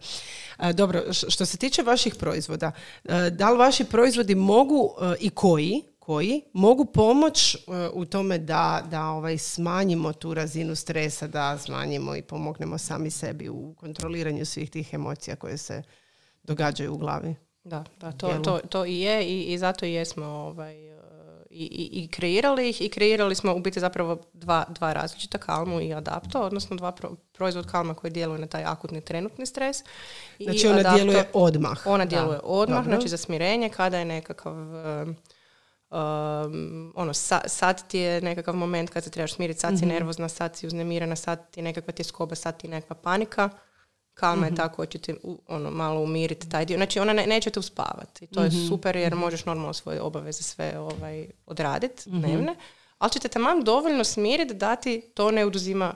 [0.57, 2.73] A, dobro, š- što se tiče vaših proizvoda,
[3.05, 7.59] e, da li vaši proizvodi mogu e, i koji, koji mogu pomoć e,
[7.93, 13.49] u tome da, da ovaj, smanjimo tu razinu stresa, da smanjimo i pomognemo sami sebi
[13.49, 15.83] u kontroliranju svih tih emocija koje se
[16.43, 17.35] događaju u glavi.
[17.65, 21.01] Da, da to, to, to i je i, i zato i jesmo ovaj, uh,
[21.51, 25.81] i, i, i kreirali ih i kreirali smo u biti zapravo dva, dva različita kalmu
[25.81, 29.77] i adapto, odnosno dva pro- proizvod kalma koji djeluje na taj akutni trenutni stres.
[30.39, 31.87] I Znači ona Adapto- djeluje odmah.
[31.87, 32.93] Ona djeluje odmah, Dobro.
[32.93, 34.55] znači za smirenje kada je nekakav
[35.91, 40.29] um, ono, sa- sad ti je nekakav moment kad se trebaš smiriti, sad si nervozna,
[40.29, 43.49] sad si uznemirena, sad ti je nekakva tjeskoba, sad ti je nekakva panika.
[44.15, 45.15] Kalma je tako, ćete
[45.47, 46.77] ono, malo umiriti taj dio.
[46.77, 48.27] Znači, ona ne, nećete uspavati.
[48.27, 52.55] To je super jer možeš normalno svoje obaveze sve ovaj, odraditi dnevne.
[52.99, 55.95] Ali ćete taman dovoljno smiriti da ti to ne oduzima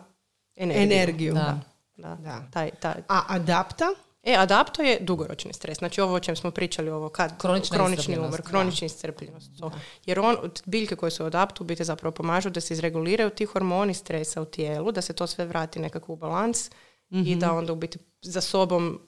[0.57, 0.82] energiju.
[0.92, 1.34] Energiju.
[1.34, 1.61] Da.
[1.97, 2.14] Da.
[2.14, 2.42] Da.
[2.53, 2.95] Taj, taj.
[3.09, 3.84] A adapta?
[4.25, 5.79] E, adapto je dugoročni stres.
[5.79, 8.43] Znači ovo o čem smo pričali, ovo kad Kronična kronični umor, da.
[8.43, 9.51] kronična iscrpljenost.
[9.59, 9.70] To.
[10.07, 13.95] Jer on, biljke koje su u adaptu biti zapravo pomažu da se izreguliraju ti hormoni
[13.95, 16.70] stresa u tijelu, da se to sve vrati nekako u balans
[17.11, 19.01] i da onda u biti za sobom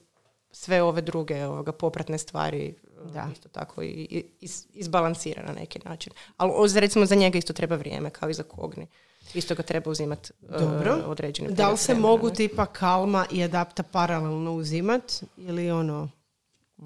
[0.51, 3.11] sve ove druge ovoga, popratne stvari Da.
[3.11, 3.27] da.
[3.33, 6.13] isto tako i, iz- izbalansira na neki način.
[6.37, 8.87] Ali recimo za njega isto treba vrijeme, kao i za kogni.
[9.33, 10.97] Isto ga treba uzimati Dobro.
[11.05, 12.07] određeni Da li se vremena.
[12.07, 16.09] mogu tipa kalma i adapta paralelno uzimat ili ono...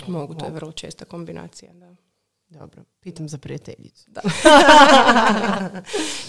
[0.07, 1.73] Mogu, to je vrlo česta kombinacija.
[1.73, 1.95] Da.
[2.49, 4.11] Dobro, pitam za prijateljicu.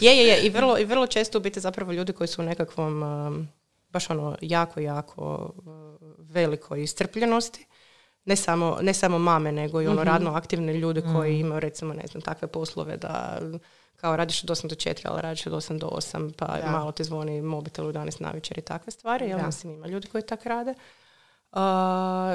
[0.00, 0.42] Je, je, je.
[0.42, 3.48] I vrlo, I vrlo često u biti zapravo ljudi koji su u nekakvom um,
[3.90, 7.66] baš ono jako, jako uh, velikoj iscrpljenosti.
[8.24, 12.06] Ne samo, ne samo mame, nego i ono radno aktivne ljude koji imaju recimo, ne
[12.06, 13.40] znam, takve poslove da
[14.02, 16.70] kao radiš od 8 do 4, ali radiš od 8 do 8, pa Da.
[16.70, 19.28] malo ti zvoni mobitel u 11 navečer i takve stvari.
[19.28, 19.46] Ja Da.
[19.46, 20.74] mislim, ima ljudi koji tak rade.
[21.52, 21.58] Uh,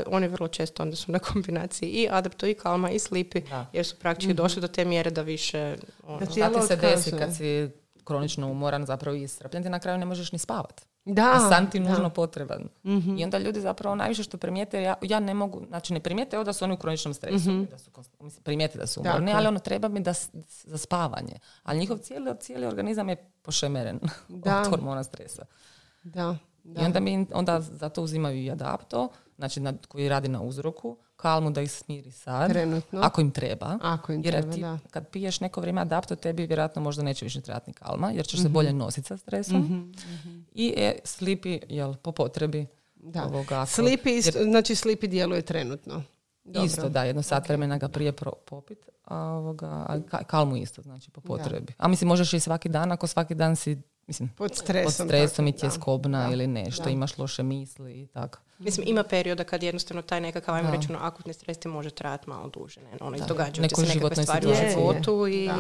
[0.08, 3.66] oni vrlo često onda su na kombinaciji i adapto i kalma i slipi Da.
[3.74, 7.36] jer su praktički došli do te mjere da više ono, Da ti- se desi kad
[7.36, 7.70] si
[8.04, 10.82] kronično umoran, zapravo i iscrpljen, ti na kraju ne možeš ni spavat.
[11.08, 11.90] Da, A san ti da.
[11.90, 12.70] nužno potreban.
[13.18, 16.54] I onda ljudi zapravo najviše što primijete, ja, ja ne mogu, znači ne primijete da
[16.54, 17.92] su oni u kroničnom stresu, da su,
[18.22, 19.36] mislim, primijete da su umorni, Tako je.
[19.36, 20.14] ali ono treba mi da,
[20.64, 21.34] za spavanje.
[21.64, 24.60] Ali njihov cijeli, cijeli organizam je pošemeren Da.
[24.60, 25.46] od hormona stresa.
[26.04, 26.82] Da, da.
[26.82, 31.52] I onda mi onda zato uzimaju i adapto, znači na, koji radi na uzroku, kalmu
[31.52, 33.00] da ih smiri sad, Trenutno.
[33.04, 33.80] ako im treba.
[33.82, 34.80] Ako im jer treba, ti, da.
[34.92, 38.42] kad piješ neko vrijeme adapto, tebi vjerojatno možda neće više trebati ni kalma, jer ćeš
[38.42, 39.58] se bolje nositi sa stresom.
[39.60, 39.82] Mhm,
[40.54, 42.66] I e, slipi, jel, po potrebi.
[42.96, 43.24] Da.
[43.24, 46.04] Ovoga, ako- Slipi, znači slipi djeluje trenutno.
[46.44, 46.64] Dobro.
[46.64, 51.22] Isto, da, jedno sat vremena ga prije pro, popit, a, ovoga, kalmu isto, znači po
[51.22, 51.74] potrebi.
[51.78, 55.08] A mislim, možeš i svaki dan, ako svaki dan si, mislim, Pod pod stresom.
[55.08, 55.74] stresom i tako, ti je da.
[55.74, 56.34] skobna Da.
[56.34, 56.90] ili nešto, Da.
[56.90, 58.40] imaš loše misli i tako.
[58.60, 60.76] Mislim, ima perioda kad jednostavno taj nekakav, ajmo Da.
[60.76, 62.82] reći, ono, akutni stres ti može trajati malo duže.
[62.82, 62.98] Ne?
[63.02, 63.26] Ono, Da.
[63.26, 65.58] događaju ti se nekakve stvari u životu i Da.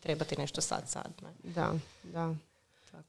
[0.00, 1.12] treba ti nešto sad, sad.
[1.22, 1.28] Ne?
[1.44, 1.72] Da,
[2.04, 2.34] da.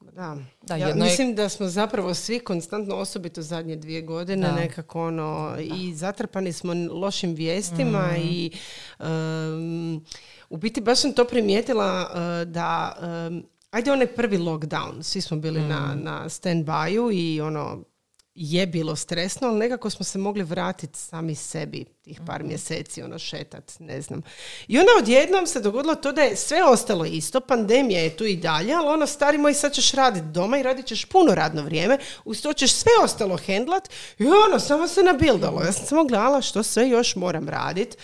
[0.06, 0.38] Da.
[0.62, 4.56] Da, ja jedno je- mislim da smo zapravo svi konstantno, osobito zadnje dvije godine, Da.
[4.56, 8.16] nekako ono, i zatrpani smo lošim vijestima Mm.
[8.18, 8.52] i
[9.00, 10.06] um,
[10.50, 12.96] u biti baš sam to primijetila uh, da
[13.28, 16.04] um, ajde onaj prvi lockdown, svi smo bili na, Mm.
[16.04, 17.84] na stand-byu i ono,
[18.36, 22.48] je bilo stresno, ali nekako smo se mogli vratiti sami sebi tih par Mhm.
[22.48, 24.22] mjeseci, ono, šetat, ne znam.
[24.68, 28.36] I onda odjednom se dogodilo to da je sve ostalo isto, pandemija je tu i
[28.36, 31.98] dalje, ali ono, stari moj, sad ćeš raditi doma i radit ćeš puno radno vrijeme,
[32.26, 33.90] uz to ćeš sve ostalo hendlat
[34.20, 35.62] i ono, samo se nabildalo.
[35.62, 37.98] Ja sam samo gledala što sve još moram raditi,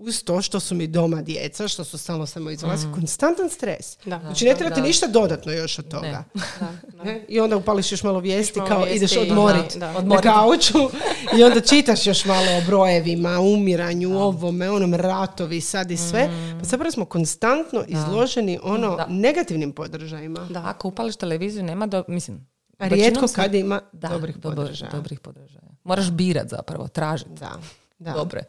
[0.00, 3.98] uz to što su mi doma djeca, što su stalno samo izolaciji, konstantan stres.
[3.98, 4.18] Da.
[4.18, 4.86] Znači, ne Da, treba ti da.
[4.86, 6.24] ništa dodatno još od toga.
[7.04, 7.24] Ne?
[7.28, 10.00] I onda upališ još malo vijesti, malo kao vijesti ideš i- odmorit da, da.
[10.00, 10.78] na kauču
[11.38, 16.28] i onda čitaš još malo o brojevima, umiranju, ovome, onom ratovi, sad i sve.
[16.58, 19.06] Pa zapravo smo konstantno izloženi ono Da.
[19.06, 20.40] negativnim podržajima.
[20.40, 20.62] Da.
[20.66, 22.50] Ako upališ televiziju, nema do, mislim...
[22.80, 24.90] Rijetko kad ima da, dobrih dobar- podržaja.
[24.92, 25.62] Dobrih podržaja.
[25.84, 27.30] Moraš birat zapravo, tražiti.
[27.30, 27.50] Da,
[27.98, 28.12] da.
[28.12, 28.44] Dobre.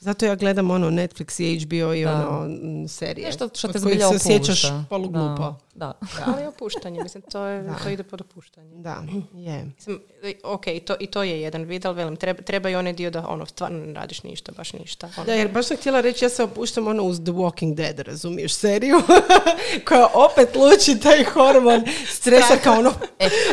[0.00, 2.28] Zato ja gledam ono Netflix i HBO i Da.
[2.28, 3.26] ono m, serije.
[3.26, 5.54] Nešto što od te kojih zbilja se osjećaš poluglupo.
[5.74, 5.92] Da.
[6.26, 8.74] Ali opuštanje, mislim, to, je, to ide pod opuštanje.
[8.74, 9.64] Da, je.
[9.76, 12.74] Mislim, e, ok, i to, i to je jedan vid, ali velim, treba, treba i
[12.74, 15.10] onaj dio da ono, stvarno ne radiš ništa, baš ništa.
[15.16, 15.24] Ono.
[15.26, 18.54] Da, jer baš sam htjela reći, ja se opuštam ono uz The Walking Dead, razumiješ,
[18.54, 18.96] seriju,
[19.88, 22.92] koja opet luči taj hormon stresa kao ono,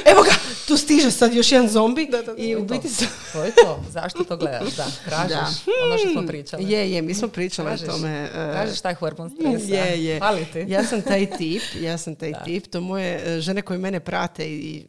[0.06, 0.32] evo ga,
[0.68, 2.88] tu stiže sad još jedan zombi i u biti.
[3.34, 3.84] To je to.
[3.90, 4.76] Zašto to gledaš?
[4.76, 5.38] Da, tražiš
[5.86, 6.72] ono što smo pričali.
[6.72, 7.88] Je, je, mi smo pričali Tražiš.
[7.88, 8.10] o tome.
[8.26, 9.76] e, Tražiš taj hormon stresa.
[9.76, 10.20] Je, je.
[10.20, 10.66] Fali ti.
[10.68, 12.68] Ja sam taj tip, ja sam taj tip.
[12.68, 14.86] To moje e, žene koje mene prate i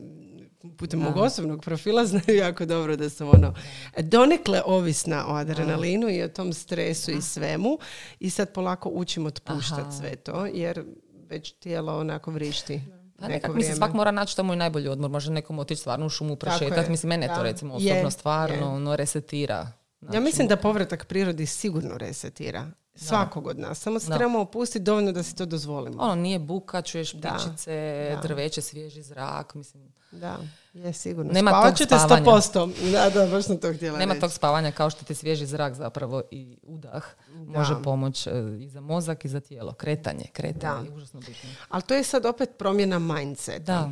[0.77, 3.55] putem mog osobnog profila znaju jako dobro da sam ono
[3.99, 7.79] donekle ovisna o adrenalinu i o tom stresu i svemu
[8.21, 10.85] i sad polako učim otpuštati sve to jer
[11.29, 12.81] već tijelo onako vrišti
[13.17, 13.59] Pa neko nekak, vrijeme.
[13.59, 15.11] mislim, svak mora naći što mu je najbolji odmor.
[15.11, 16.91] Može nekom otići stvarno u šumu prošetati.
[16.91, 18.65] Mislim, mene to recimo Je, osobno stvarno je.
[18.65, 19.73] ono, resetira.
[20.01, 23.79] Znači, Ja mislim da povratak prirodi sigurno resetira svakog od nas.
[23.79, 24.17] Samo se Da.
[24.17, 26.03] trebamo opustiti dovoljno da si to dozvolimo.
[26.03, 27.73] Ono, nije buka, čuješ ptičice,
[28.15, 28.21] Da.
[28.23, 29.55] drveće, svježi zrak.
[29.55, 30.37] Mislim, Da,
[30.75, 31.33] je sigurno.
[31.33, 32.25] Nema Spavat tog ćete spavanja.
[32.25, 32.91] 100%.
[32.93, 34.21] Da, da, baš sam to htjela nema reći.
[34.21, 38.31] tog spavanja kao što ti svježi zrak zapravo i udah može pomoći
[38.61, 39.73] i za mozak i za tijelo.
[39.73, 40.85] Kretanje, kretanje Da.
[40.85, 41.51] je užasno bitno.
[41.69, 43.59] Ali to je sad opet promjena mindseta.
[43.63, 43.91] Da.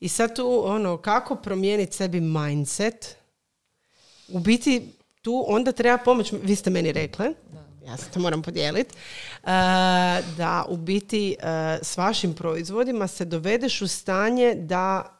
[0.00, 3.16] I sad tu, ono, kako promijeniti sebi mindset
[4.28, 4.92] u biti
[5.22, 7.26] tu onda treba pomoć, vi ste meni rekle,
[7.86, 8.94] ja se to moram podijeliti,
[10.36, 15.18] da u biti e, s vašim proizvodima se dovedeš u stanje da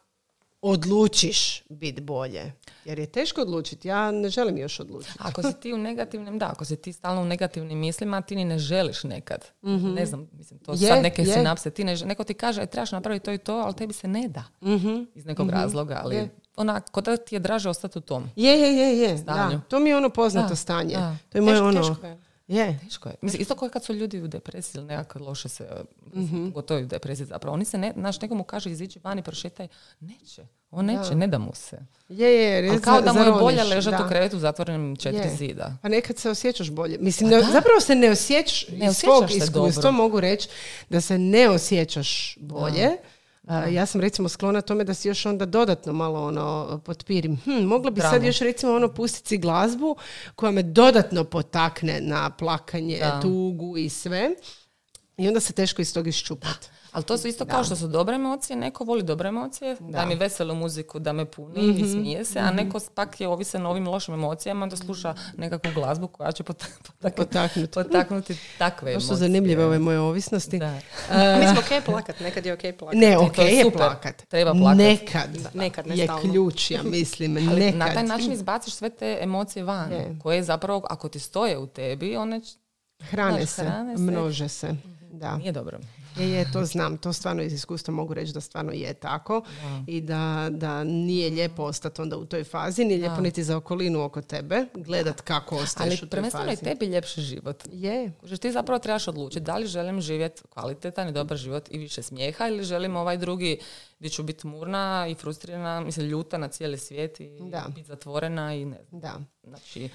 [0.62, 2.52] odlučiš biti bolje.
[2.84, 3.88] Jer je teško odlučiti.
[3.88, 5.18] Ja ne želim još odlučiti.
[5.18, 8.44] Ako si ti u negativnim, da, ako si ti stalno u negativnim mislima, ti ni
[8.44, 9.44] ne želiš nekad.
[9.64, 9.94] Mhm.
[9.94, 11.32] Ne znam, mislim, to je, sad neke je.
[11.32, 11.70] sinapse.
[11.70, 14.44] Ti ne, neko ti kaže, trebaš napraviti to i to, ali tebi se ne da.
[14.60, 16.28] mm Iz nekog mm razloga, ali je.
[16.56, 18.30] Onak, kod da ti je draže ostati u tom.
[18.36, 19.14] Je, je, je, je.
[19.14, 19.60] Da.
[19.68, 20.96] To mi je ono poznato stanje.
[21.28, 21.88] To je moje ono...
[21.88, 22.18] Teško je.
[22.48, 22.78] Je.
[22.84, 23.14] Teško je.
[23.20, 25.68] Mislim, isto kao kad su ljudi u depresiji ili nekako loše se,
[26.14, 26.52] mm-hmm.
[26.52, 27.54] gotovo u depresiji zapravo.
[27.54, 29.68] Oni se ne, znaš, nekomu kaže iziđi vani, prošetaj.
[30.00, 30.46] Neće.
[30.70, 31.78] On neće, ne da mu se.
[32.08, 35.76] Je, je, Ali kao da mu je bolje ležati u krevetu zatvorenim četiri zida.
[35.82, 36.98] Pa nekad se osjećaš bolje.
[37.00, 40.48] Mislim, pa zapravo se ne osjećaš, ne iz svog iskustva mogu reći
[40.90, 42.96] da se ne osjećaš bolje.
[43.70, 47.36] Ja sam recimo sklona tome da si još onda dodatno malo ono potpirim.
[47.44, 49.96] Hm, mogla bi sad još recimo ono pustiti glazbu
[50.34, 54.30] koja me dodatno potakne na plakanje, tugu i sve.
[55.16, 56.68] I onda se teško iz toga iščupati.
[56.92, 60.14] Ali to su isto kao što su dobre emocije, neko voli dobre emocije, da, mi
[60.14, 61.92] veselu muziku, da me puni i mhm.
[61.92, 62.56] smije se, a mhm.
[62.56, 66.42] neko pak je ovisan ovim lošim emocijama, da sluša nekakvu glazbu koja će
[67.16, 69.08] potaknuti, potaknuti takve emocije.
[69.08, 70.58] To su zanimljive ove moje ovisnosti.
[70.58, 70.72] Da.
[71.40, 73.00] Mi smo ok plakat, nekad je ok plakat.
[73.00, 74.22] Ne, ok je, plakat.
[74.28, 74.78] Treba plakat.
[74.78, 77.34] Nekad, nekad ne je ključ, ja mislim.
[77.34, 77.78] nekad.
[77.78, 79.90] Na taj način izbaciš sve te emocije van,
[80.22, 82.40] koje zapravo, ako ti stoje u tebi, one
[83.00, 83.64] Hrane, se,
[83.98, 84.76] množe se.
[85.12, 85.36] Da.
[85.36, 85.78] Nije dobro.
[86.16, 86.96] Je, je, to znam.
[86.96, 89.42] To stvarno iz iskustva mogu reći da stvarno je tako.
[89.86, 94.04] I da, da nije lijepo ostati onda u toj fazi, nije lijepo niti za okolinu
[94.04, 96.36] oko tebe, gledat kako ostaješ Ali u toj fazi.
[96.36, 97.64] Ali je tebi ljepši život.
[97.72, 98.12] Je.
[98.22, 102.02] Že ti zapravo trebaš odlučiti da li želim živjeti kvalitetan i dobar život i više
[102.02, 103.58] smijeha ili želim ovaj drugi
[103.98, 108.64] gdje ću biti murna i frustrirana, mislim ljuta na cijeli svijet i biti zatvorena i
[108.64, 109.00] ne znam.
[109.00, 109.20] Da.
[109.44, 109.88] Znači,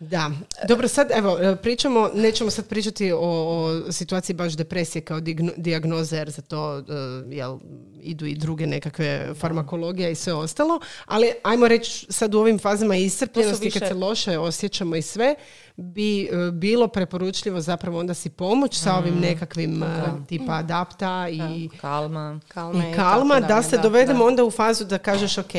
[0.00, 0.30] da,
[0.68, 5.20] dobro sad evo e, pričamo, nećemo sad pričati o, o situaciji baš depresije kao
[5.56, 6.84] dijagnoze jer za to uh,
[7.32, 7.58] jel,
[8.02, 12.96] idu i druge nekakve farmakologije i sve ostalo, ali ajmo reći sad u ovim fazama
[12.96, 13.78] iscrpljenosti više...
[13.80, 15.34] kad se loše osjećamo i sve,
[15.76, 19.20] bi e, bilo preporučljivo zapravo onda si pomoć sa ovim mm.
[19.20, 19.84] nekakvim
[20.28, 25.38] tipa adapta i kalma, kalma i kalma da, se dovedemo onda u fazu da kažeš
[25.38, 25.54] ok,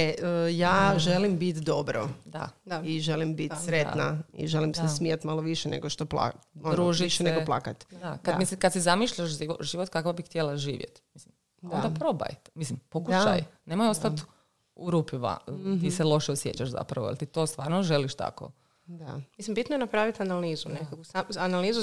[0.51, 0.99] ja mm.
[0.99, 2.49] želim biti dobro da.
[2.83, 6.31] i želim biti sretna i želim se smijati malo više nego što pla-
[6.63, 7.85] ono, više nego plakat.
[7.91, 8.17] Da.
[8.17, 12.29] Kad, Mislim, kad si zamišljaš život kako bi htjela živjeti, mislim, onda probaj.
[12.55, 13.43] Mislim, pokušaj.
[13.65, 14.21] Nemoj ostati
[14.75, 15.37] u rupiva.
[15.45, 15.89] Ti mhm.
[15.89, 18.51] se loše osjećaš zapravo, ali ti to stvarno želiš tako.
[18.97, 19.21] Da.
[19.37, 21.03] Mislim, bitno je napraviti analizu, nekakvu
[21.37, 21.81] analizu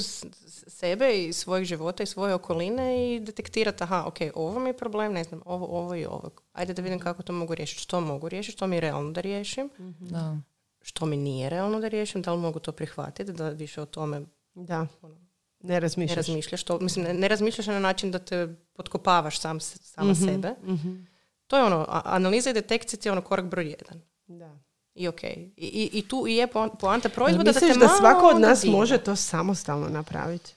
[0.67, 5.13] sebe i svojeg života i svoje okoline i detektirati, aha, ok, ovo mi je problem,
[5.13, 6.31] ne znam, ovo, ovo i ovo.
[6.53, 9.21] Ajde da vidim kako to mogu riješiti, što mogu riješiti, što mi je realno da
[9.21, 9.71] riješim.
[9.79, 10.07] Mhm.
[10.07, 10.37] Da
[10.83, 14.23] što mi nije realno da riješim, da li mogu to prihvatiti, da više o tome
[14.55, 14.87] da.
[15.03, 15.17] Ono,
[15.61, 16.17] ne razmišljaš.
[16.17, 20.15] Ne razmišljaš, to, mislim, ne, ne, razmišljaš na način da te potkopavaš sam, sama mm
[20.15, 20.55] sebe.
[20.63, 21.07] mm
[21.47, 24.03] To je ono, analiza i detekcija je ono korak broj jedan.
[24.27, 24.59] Da.
[24.99, 25.25] I ok.
[25.25, 26.47] I, i, i tu je
[26.81, 30.55] poanta proizvoda da te da svako od nas može to samostalno napraviti?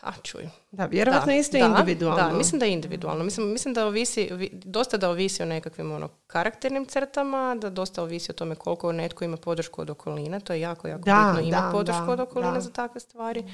[0.00, 0.48] A, čuj.
[0.70, 2.28] Da, vjerojatno isto da, individualno.
[2.30, 3.24] Da, mislim da je individualno.
[3.24, 8.32] Mislim, mislim da ovisi, dosta da ovisi o nekakvim ono, karakternim crtama, da dosta ovisi
[8.32, 10.40] o tome koliko netko ima podršku od okoline.
[10.40, 11.48] To je jako, jako da, bitno.
[11.48, 13.44] Ima podršku od okoline za takve stvari.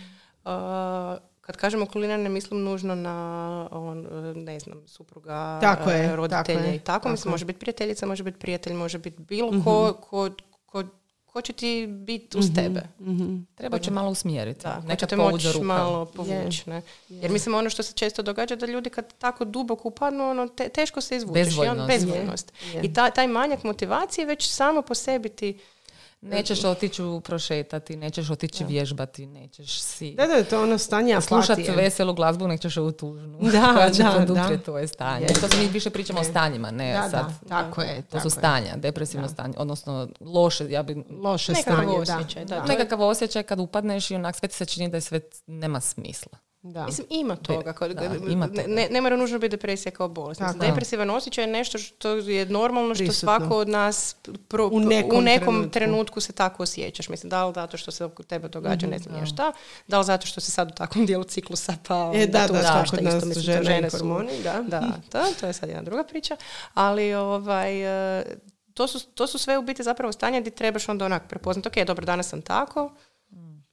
[0.45, 0.51] Uh,
[1.47, 6.75] kad kažem okolina ne mislim nužno na on, ne znam, supruga, tako je, roditelje tako
[6.75, 6.85] i tako.
[6.85, 7.09] tako.
[7.09, 10.31] Mislim, može biti prijateljica, može biti prijatelj, može biti bilo mm ko, ko,
[10.67, 10.83] ko
[11.35, 12.81] ko će ti biti uz mhm, tebe.
[13.01, 13.47] Mm-hmm.
[13.55, 14.63] Treba će malo usmjeriti.
[14.63, 16.71] Da, Neka te moći malo povući.
[16.71, 16.83] Ne?
[17.09, 21.01] Jer mislim ono što se često događa da ljudi kad tako duboko upadnu, ono, teško
[21.01, 21.45] se izvučeš.
[21.45, 21.89] Bezvoljnost.
[21.89, 22.53] bezvoljnost.
[22.83, 25.59] I taj manjak motivacije već samo po sebi ti
[26.25, 30.15] Nećeš otići prošetati, nećeš otići vježbati, nećeš si...
[30.15, 33.39] Da, da, to ono stanje Slušati veselu glazbu, nećeš ovu tužnu.
[33.41, 35.27] Da, koja će da, tvoje stanje.
[35.27, 37.27] To se mi više pričamo o stanjima, ne da, sad.
[37.43, 38.03] Da, tako je.
[38.03, 41.05] To su stanja, depresivno stanje, odnosno loše, ja bi...
[41.23, 42.65] Loše stanje, osjećaj, da.
[42.65, 46.39] Nekakav osjećaj kad upadneš i onak sve ti se čini da je sve nema smisla.
[46.65, 46.87] Da.
[46.87, 47.73] Mislim, ima toga.
[47.73, 48.63] Kod, da, ima toga.
[48.67, 50.41] Ne, ne mora nužno biti depresija kao bolest.
[50.41, 54.17] Mislim, depresivan osjećaj je nešto što je normalno, što svako od nas
[54.49, 55.71] pro, u nekom, u nekom trenutku.
[55.71, 56.21] trenutku.
[56.21, 57.09] se tako osjećaš.
[57.09, 59.53] Mislim, da li zato što se oko tebe događa, ne znam ja šta,
[59.89, 62.61] da li zato što se sad u takvom dijelu ciklusa pa e, da, da, da,
[62.63, 64.63] da, kod nas isto, žene, žene su, hormoni, da.
[64.69, 66.37] da to, to je sad jedna druga priča.
[66.75, 68.25] Ali ovaj, e,
[68.75, 71.87] to su, to su sve u biti zapravo stanja gdje trebaš onda onak prepoznati, ok,
[71.87, 72.91] dobro, danas sam tako,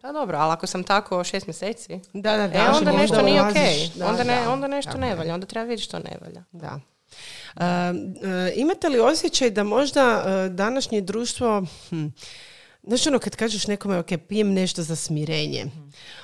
[0.01, 3.41] da dobro, ali ako sam tako šest mjeseci, da, da, da, e, onda nešto nije
[3.41, 3.55] ok.
[4.09, 6.43] onda, ne, onda nešto ne valja, onda treba vidjeti što ne valja.
[6.51, 6.79] Da.
[7.55, 7.61] Uh,
[8.55, 12.07] imate li osjećaj da možda današnje društvo, hm,
[12.83, 15.65] Znači ono kad kažeš nekome, ok, pijem nešto za smirenje.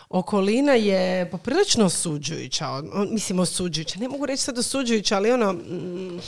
[0.09, 2.81] Okolina je poprilično osuđujuća.
[3.09, 3.99] mislim osuđujuća.
[3.99, 5.53] Ne mogu reći sad osuđujuća, ali ono...
[5.53, 6.19] Mm,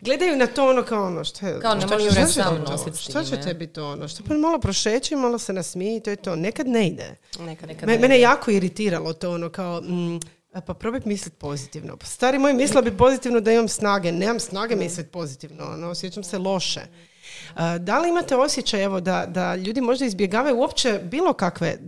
[0.00, 1.60] gledaju na to ono kao ono što.
[1.60, 4.08] Kao ne možeš što, sam Što će tebi to ono?
[4.08, 6.36] Što pa malo prošeći, malo se nasmiji, to je to.
[6.36, 7.16] Nekad ne ide.
[7.38, 9.80] Nekad, nekad ne Mene je jako iritiralo to ono kao...
[9.80, 10.20] Mm,
[10.66, 11.96] pa probaj misliti pozitivno.
[11.96, 14.12] Pa stari moj mislila bi pozitivno da imam snage.
[14.12, 15.64] Nemam snage misliti pozitivno.
[15.64, 16.80] Ono, osjećam se loše.
[17.80, 21.78] Da li imate osjećaj evo, da, da ljudi možda izbjegavaju uopće bilo kakve,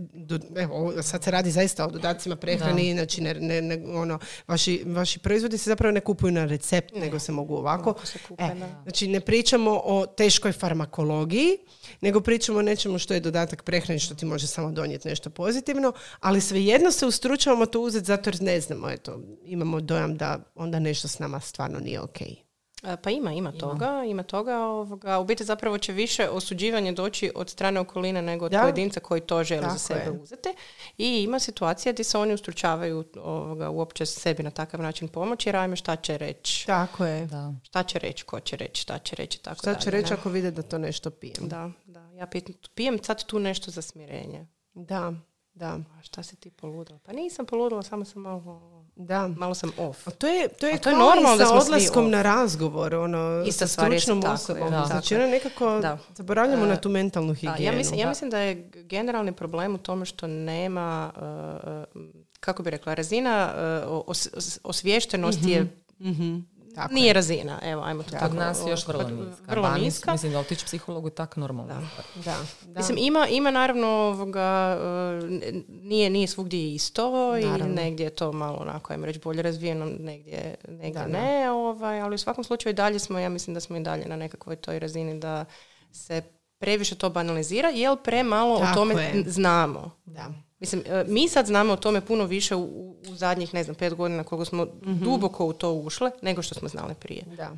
[0.57, 5.19] evo sad se radi zaista o dodacima prehrani, znači ne, ne, ne, ono, vaši, vaši
[5.19, 7.93] proizvodi se zapravo ne kupuju na recept, nego se mogu ovako.
[8.37, 8.49] e,
[8.83, 11.57] znači ne pričamo o teškoj farmakologiji,
[12.01, 15.93] nego pričamo o nečemu što je dodatak prehrani, što ti može samo donijeti nešto pozitivno,
[16.19, 20.79] ali svejedno se ustručavamo to uzeti zato jer ne znamo, eto, imamo dojam da onda
[20.79, 22.31] nešto s nama stvarno nije okej.
[22.31, 22.52] E,
[23.03, 24.57] pa ima, ima toga, ima toga.
[24.57, 25.19] Ovoga.
[25.19, 29.43] U biti zapravo će više osuđivanje doći od strane okoline nego od pojedinca koji to
[29.43, 30.49] želi za sebe uzeti.
[30.97, 35.55] I ima situacija gdje se oni ustručavaju ovoga, uopće sebi na takav način pomoći jer
[35.55, 36.65] ajme šta će reći.
[36.65, 37.25] Tako je.
[37.25, 37.53] Da.
[37.63, 40.51] Šta će reći, ko će reći, šta će reći, tako Šta će reći ako vide
[40.51, 41.47] da to nešto pijem.
[41.47, 42.09] Da, da.
[42.11, 42.27] Ja
[42.75, 44.47] pijem sad tu nešto za smirenje.
[44.73, 45.13] Da,
[45.53, 45.79] da.
[45.97, 46.99] A šta si ti poludila?
[47.05, 48.41] Pa nisam poludila, samo sam malo
[48.95, 49.27] da.
[49.27, 50.07] Malo sam off.
[50.07, 53.67] A to je, to je, to je normalno da smo odlaskom na razgovor, ono, Ista
[53.67, 54.71] sa stručnom osobom.
[54.71, 54.85] Da.
[54.85, 55.97] Znači, ono nekako da.
[56.15, 57.63] zaboravljamo na tu mentalnu higijenu.
[57.63, 62.01] ja, mislim, ja mislim da je generalni problem u tome što nema, uh,
[62.39, 63.53] kako bi rekla, razina
[63.87, 64.29] uh, os,
[64.63, 65.63] osviještenosti je
[65.99, 67.13] mm tako Nije je.
[67.13, 68.27] razina, evo, ajmo to tako.
[68.27, 69.43] Kod nas još vrlo niska.
[69.47, 70.11] Vrlo niska.
[70.11, 71.73] Mislim da otići psihologu je tako normalno.
[71.73, 71.81] Da.
[72.15, 72.37] Da.
[72.65, 72.79] da.
[72.79, 74.77] Mislim, ima, ima naravno ovoga,
[75.43, 77.65] e, nije, nije svugdje isto naravno.
[77.65, 82.01] i negdje je to malo onako, ajmo reći, bolje razvijeno, negdje, negdje da, ne, ovaj,
[82.01, 84.55] ali u svakom slučaju i dalje smo, ja mislim da smo i dalje na nekakvoj
[84.55, 85.45] toj razini da
[85.91, 86.21] se
[86.57, 89.23] previše to banalizira, jer premalo tako o tome je.
[89.27, 89.91] znamo.
[90.05, 90.25] Da.
[90.63, 93.93] Mislim, e, mi sad znamo o tome puno više u, u zadnjih, ne znam, pet
[93.93, 97.23] godina koliko smo mm duboko u to ušle, nego što smo znali prije.
[97.37, 97.51] Da.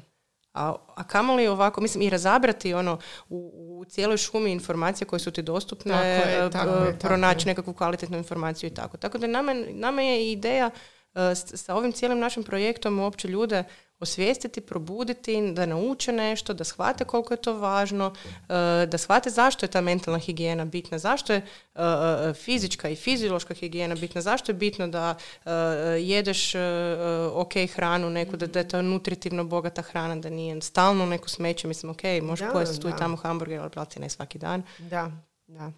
[0.54, 3.00] A, a kamoli ovako, mislim, i razabrati ono
[3.30, 7.74] u, u cijeloj šumi informacija koje su ti dostupne, tako je, e, tako pronaći nekakvu
[7.74, 8.98] kvalitetnu informaciju i tako.
[8.98, 10.95] Tako da nama, nama je ideja uh,
[11.36, 13.64] sa ovim cijelim našim projektom uopće ljude
[14.00, 18.14] osvijestiti, probuditi, da nauče nešto, da shvate koliko je to važno,
[18.50, 21.46] e, da shvate zašto je ta mentalna higijena bitna, zašto je e,
[21.76, 25.16] e, fizička i fiziološka higijena bitna, zašto je bitno da
[26.00, 26.54] jedeš
[27.32, 31.90] ok hranu neku, da, je to nutritivno bogata hrana, da nije stalno neko smeće, mislim
[31.90, 34.64] ok, možeš pojesti tu i tamo hamburger, ali plati ne svaki dan.
[34.80, 35.12] Da,
[35.48, 35.72] da.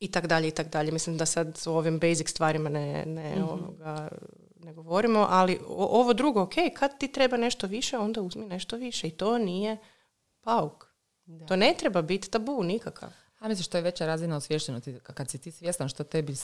[0.00, 0.92] I tak dalje, i tak dalje.
[0.92, 4.08] Mislim da sad s ovim basic stvarima ne, ne mm ovoga,
[4.62, 9.08] ne govorimo, ali ovo drugo, ok, kad ti treba nešto više, onda uzmi nešto više
[9.08, 9.78] i to nije
[10.40, 10.90] pauk.
[11.48, 13.10] To ne treba biti tabu nikakav.
[13.38, 16.34] A misliš što je veća razina osviještenosti kad si ti svjestan što tebi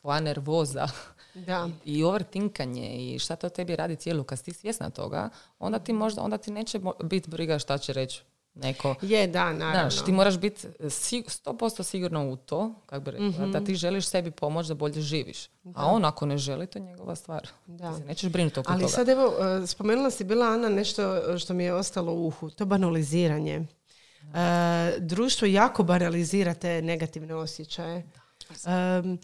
[0.00, 0.88] tvoja nervoza
[1.46, 1.68] da.
[1.84, 5.92] i overtinkanje i šta to tebi radi cijelu, kad si ti svjesna toga, onda ti
[5.92, 8.22] možda, onda ti neće biti briga šta će reći
[8.54, 8.94] neko.
[9.02, 9.90] Je, da, naravno.
[9.90, 10.66] Znaš, ti moraš biti
[11.28, 13.64] sto posto sigurno u to, kako bi rekla, da mhm.
[13.64, 15.46] ti želiš sebi pomoći da bolje živiš.
[15.74, 17.48] A on ako ne želi, to je njegova stvar.
[17.66, 17.92] Da.
[17.92, 18.92] Ti se nećeš brinuti oko Ali toga.
[18.92, 19.32] sad evo,
[19.62, 23.66] e, spomenula si bila Ana nešto što mi je ostalo u uhu, to banaliziranje.
[24.24, 24.38] Uh,
[24.98, 28.10] društvo jako banalizira te negativne osjećaje.
[29.02, 29.18] Um,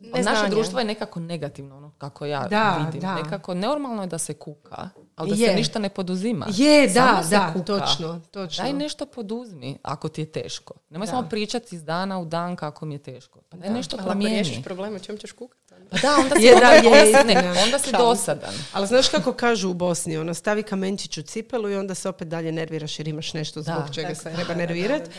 [0.00, 3.00] Naše društvo je nekako negativno, ono, kako ja da, vidim.
[3.00, 3.14] Da.
[3.14, 4.88] Nekako normalno je da se kuka,
[5.20, 6.46] ali da se ništa ne poduzima.
[6.56, 8.64] Je, da, da, točno, točno.
[8.64, 10.74] Daj nešto poduzmi ako ti je teško.
[10.90, 13.40] Nemoj samo pričati iz dana u dan kako mi je teško.
[13.48, 14.52] Pa daj nešto promijeni.
[14.52, 15.60] Ako probleme, čem ćeš kukati?
[15.90, 18.54] Pa da, onda si, je, da, je, ne, onda si dosadan.
[18.72, 22.28] Ali znaš kako kažu u Bosni, ono, stavi kamenčić u cipelu i onda se opet
[22.28, 25.10] dalje nerviraš jer imaš nešto zbog čega se treba nervirati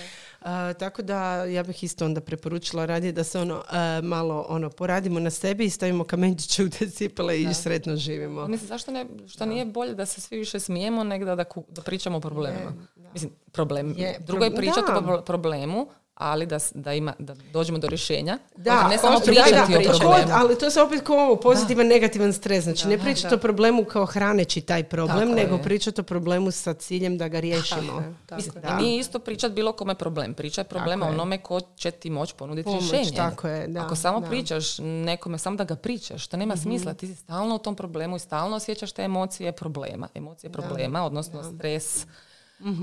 [0.80, 3.64] tako da ja bih isto onda preporučila radije da se ono
[4.04, 8.48] malo ono poradimo na sebi i stavimo kamenčiće u te cipele i sretno živimo.
[8.48, 12.18] Mislim, zašto ne, što nije bolje da se svi više smijemo nego da, da, pričamo
[12.18, 12.74] o problemima?
[13.14, 13.96] Mislim, problem.
[13.98, 18.38] Je, Drugo je pričati o problemu, ali da, da, ima, da dođemo do rješenja.
[18.56, 20.32] Da, ne samo pričati o problemu.
[20.34, 22.64] ali to se opet kao ovo, pozitivan, negativan stres.
[22.64, 27.18] Znači ne pričati o problemu kao hraneći taj problem, nego pričati o problemu sa ciljem
[27.18, 28.04] da ga riješimo.
[28.26, 28.42] Tako,
[28.82, 30.34] nije isto pričati bilo kome problem.
[30.34, 33.18] Pričaj problema onome ko će ti moći ponuditi Pomoć, rješenje.
[33.18, 36.94] Tako je, da, Ako samo pričaš nekome, samo da ga pričaš, to nema mm smisla.
[36.94, 40.08] Ti si stalno u tom problemu i stalno osjećaš te emocije problema.
[40.16, 42.06] Emocije problema, odnosno stres,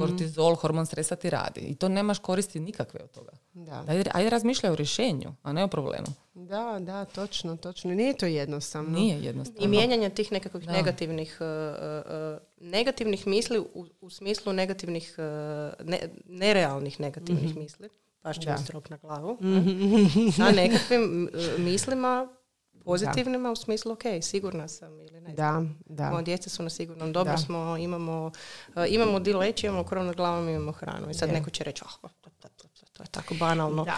[0.01, 1.61] Kortizol, hormon stresa ti radi.
[1.61, 3.33] I to nemaš koristi nikakve od toga.
[3.55, 3.85] Da.
[3.89, 6.07] Ajde, ajde razmišljaj o rješenju, a ne o problemu.
[6.35, 7.95] da, da, točno, točno.
[7.95, 8.99] Nije to jednostavno.
[8.99, 9.65] Nije jednostavno.
[9.65, 16.09] I mijenjanje tih nekakvih negativnih, uh, uh, negativnih misli u, u smislu negativnih, uh, ne-
[16.27, 17.89] nerealnih negativnih misli.
[18.23, 19.39] Baš će mi strop na glavu.
[20.37, 22.29] Sa nekakvim uh, mislima
[22.89, 25.33] pozitivnima u smislu ok, sigurna sam ili ne.
[25.33, 26.11] Da, da.
[26.11, 27.39] Moje djeca su na sigurnom, dobro Da.
[27.39, 28.31] smo, imamo,
[28.69, 31.11] uh, imamo di leći, imamo krov nad glavom, imamo hranu.
[31.11, 31.35] I sad Je.
[31.35, 33.85] neko će reći, oh, to, to, to, to, to je tako banalno.
[33.85, 33.97] Da.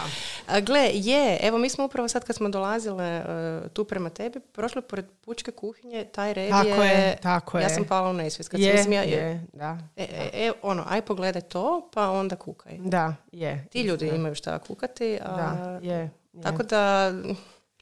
[0.49, 3.23] A, gle, je, evo mi smo upravo sad kad smo dolazile
[3.63, 6.91] uh, tu prema tebi, prošle pored pučke kuhinje, taj red Tako je...
[6.91, 7.71] je, tako ja je.
[7.71, 8.51] sam pala u nesvijest.
[8.51, 9.79] Kad Je, sam, ja- je, da.
[9.97, 12.79] E, e, e, ono, aj pogledaj to, pa onda kukaj.
[12.79, 13.67] Da, je.
[13.71, 16.11] Ti ljudi imaju šta kukati, a, Da, je.
[16.43, 17.13] tako da,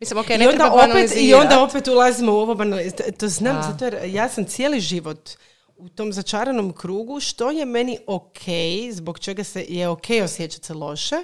[0.00, 3.62] mislim, ok, I onda, opet, I onda opet ulazimo u ovo banaliz- To znam, Da.
[3.62, 5.30] zato jer ja sam cijeli život
[5.76, 8.38] u tom začaranom krugu što je meni ok,
[8.92, 11.16] zbog čega se je ok osjećati se loše,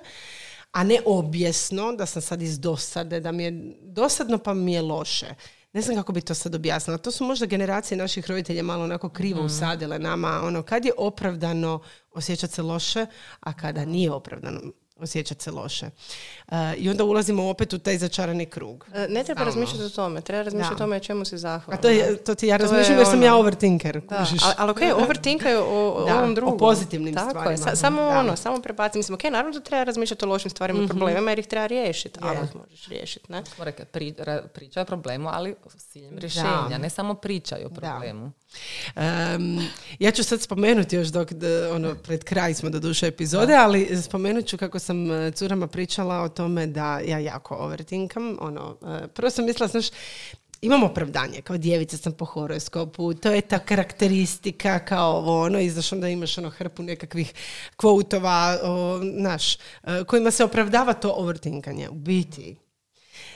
[0.72, 3.52] a ne objesno, da sam sad iz dosade, da mi je
[3.82, 5.26] dosadno pa mi je loše.
[5.72, 6.98] Ne znam kako bi to sad objasnila.
[6.98, 10.40] To su možda generacije naših roditelja malo onako krivo usadile nama.
[10.44, 11.80] Ono, kad je opravdano
[12.12, 13.06] osjećati se loše,
[13.40, 14.60] a kada nije opravdano
[15.04, 15.86] osjećati se loše.
[16.48, 18.86] E, I onda ulazimo opet u taj začarani krug.
[18.94, 21.78] E, Ne treba razmišljati o tome, treba razmišljati o tome čemu si zahvalna.
[21.78, 24.00] A to, je, to ti ja To je razmišljam jer sam ja ono- overthinker.
[24.00, 26.58] Da, ali, ali ok, overthinkaju o, o Da, ovom o drugom.
[26.58, 27.50] pozitivnim Tako stvarima.
[27.50, 28.08] Je, sa- samo Da.
[28.10, 28.98] ono, samo prebaci.
[28.98, 32.18] Mislim, ok, naravno da treba razmišljati o lošim stvarima i problemima jer ih treba riješiti,
[32.22, 33.42] ali ih možeš riješiti, ne?
[33.46, 34.14] Smo rekli, pri,
[34.48, 38.32] pričaj o problemu, ali s ciljem rješenja, ne samo pričaj o problemu.
[38.96, 41.28] Em, ja ću sad spomenuti još dok,
[41.72, 46.20] ono, pred kraj smo do duše epizode, ali spomenut ću kako sam e, curama pričala
[46.20, 48.36] o tome da ja jako overthinkam.
[48.40, 49.86] Ono, e, prvo sam mislila, znaš,
[50.60, 55.70] imam opravdanje, kao djevica sam po horoskopu, to je ta karakteristika kao ovo, ono, i
[55.70, 57.32] znaš, onda imaš ono hrpu nekakvih
[57.76, 59.58] kvotova, o, znaš, e,
[60.06, 61.88] kojima se opravdava to overthinkanje.
[61.88, 62.56] U biti,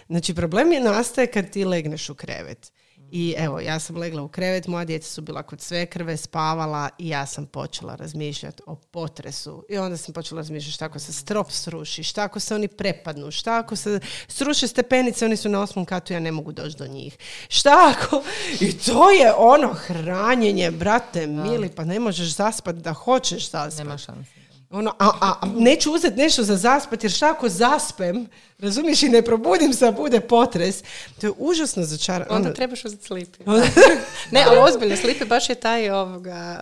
[0.08, 2.72] Znači, problem je nastaje kad ti legneš u krevet.
[3.10, 7.08] I evo, ja sam legla u krevet, moja djeca su bila kod svekrve, spavala i
[7.08, 9.64] ja sam počela razmišljati o potresu.
[9.68, 13.30] I onda sam počela razmišljati šta ako se strop sruši, šta ako se oni prepadnu,
[13.30, 16.86] šta ako se sruše stepenice, oni su na osmom katu, ja ne mogu doći do
[16.86, 17.16] njih.
[17.48, 18.22] Šta ako...
[18.60, 23.84] I to je ono hranjenje, brate, mili, pa ne možeš zaspat da hoćeš zaspat.
[23.84, 24.47] Nema šanse.
[24.70, 28.26] Ono, a, a, neću uzeti nešto za zaspat, jer šta ako zaspem,
[28.58, 30.82] razumiješ, i ne probudim se, bude potres.
[31.20, 32.36] To je užasno začarano.
[32.36, 33.44] Onda trebaš uzeti slipi.
[34.32, 36.58] ne, ali ozbiljno, slipi baš je taj ovoga,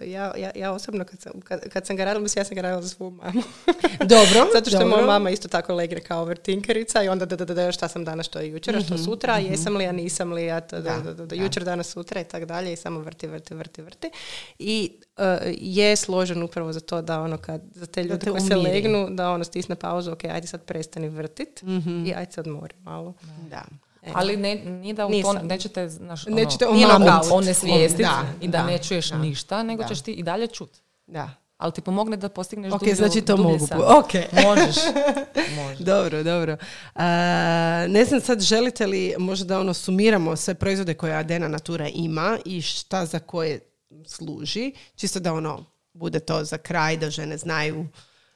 [0.00, 2.54] uh, ja, ja, ja osobno kad sam, kad, kad sam ga radila, mislim ja sam
[2.54, 3.42] ga radila za svu mamu.
[4.14, 7.44] Dobro, Zato što je moja mama isto tako legne kao overthinkerica i onda da, da,
[7.44, 9.92] da, da, šta sam danas, što je jučer, a što sutra, a jesam li, a
[9.92, 11.42] nisam li, a to, da, Mhm, Da, da, da, da, da.
[11.42, 14.10] jučer, danas, sutra i tako dalje i samo vrti, vrti, vrti, vrti.
[14.58, 14.92] I
[15.52, 19.08] je složen upravo za to da ono kad, za te ljude te koji se legnu,
[19.10, 22.06] da ono stisne pauzu, ok, ajde sad prestani vrtit Mhm.
[22.06, 23.14] i ajde se odmori malo.
[23.40, 23.64] Da.
[24.02, 24.10] E.
[24.14, 27.32] Ali ne, nije da u to nećete, znaš, Nećete ono, knockout.
[27.32, 29.18] onesvijestiti Da, i da, da, ne čuješ da.
[29.18, 29.88] ništa, nego Da.
[29.88, 30.70] ćeš ti i dalje čut.
[31.06, 31.30] Da.
[31.56, 33.66] Ali ti pomogne da postigneš Ok, dublju- znači to mogu.
[33.66, 34.12] pu- Ok.
[34.44, 34.76] Možeš.
[35.56, 35.78] Možeš.
[35.78, 36.56] Dobro, dobro.
[36.94, 37.04] A,
[37.88, 42.38] ne znam sad, želite li možda da ono sumiramo sve proizvode koje Adena Natura ima
[42.44, 43.60] i šta za koje
[44.04, 47.86] služi, čisto da ono bude to za kraj, da žene znaju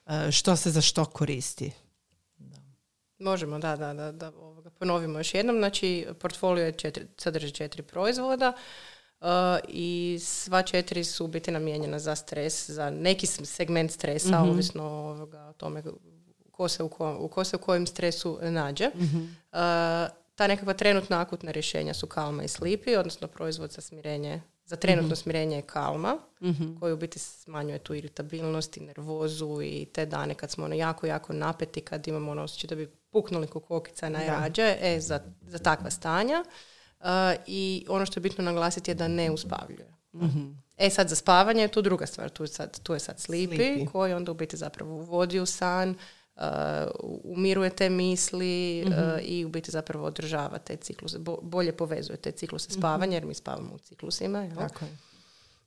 [0.07, 1.73] e, što se za što koristi.
[3.19, 5.57] Možemo, da, da, da, da ovoga, ponovimo još jednom.
[5.57, 8.53] Znači, portfolio je četiri, sadrži četiri proizvoda
[9.21, 9.27] uh,
[9.69, 15.53] i sva četiri su biti namijenjena za stres, za neki segment stresa, ovisno ovoga, o
[15.53, 15.83] tome
[16.51, 18.91] ko se u, ko, u ko se u kojem stresu nađe.
[18.95, 19.59] Uh,
[20.35, 25.17] ta nekakva trenutna akutna rješenja su kalma i slipi, odnosno proizvod za smirenje za trenutno
[25.17, 26.19] smirenje je kalma,
[26.81, 31.07] koji u biti smanjuje tu iritabilnost i nervozu i te dane kad smo ono jako,
[31.07, 35.59] jako napeti, kad imamo ono osjećaj da bi puknuli ko kokica najrađe, e, za, za
[35.59, 36.45] takva stanja.
[37.01, 37.07] Uh,
[37.47, 39.95] I ono što je bitno naglasiti je da ne uspavljuje.
[40.77, 43.91] E sad za spavanje je tu druga stvar, tu sad, tu je sad Sleepy.
[43.93, 45.95] koji onda u biti zapravo uvodi u san,
[46.41, 46.47] uh,
[47.25, 52.33] umiruje te misli uh, i u biti zapravo održava te cikluse, bo- bolje povezuje te
[52.33, 54.43] cikluse spavanja jer mi spavamo u ciklusima.
[54.43, 54.57] jel?
[54.57, 54.97] Tako je.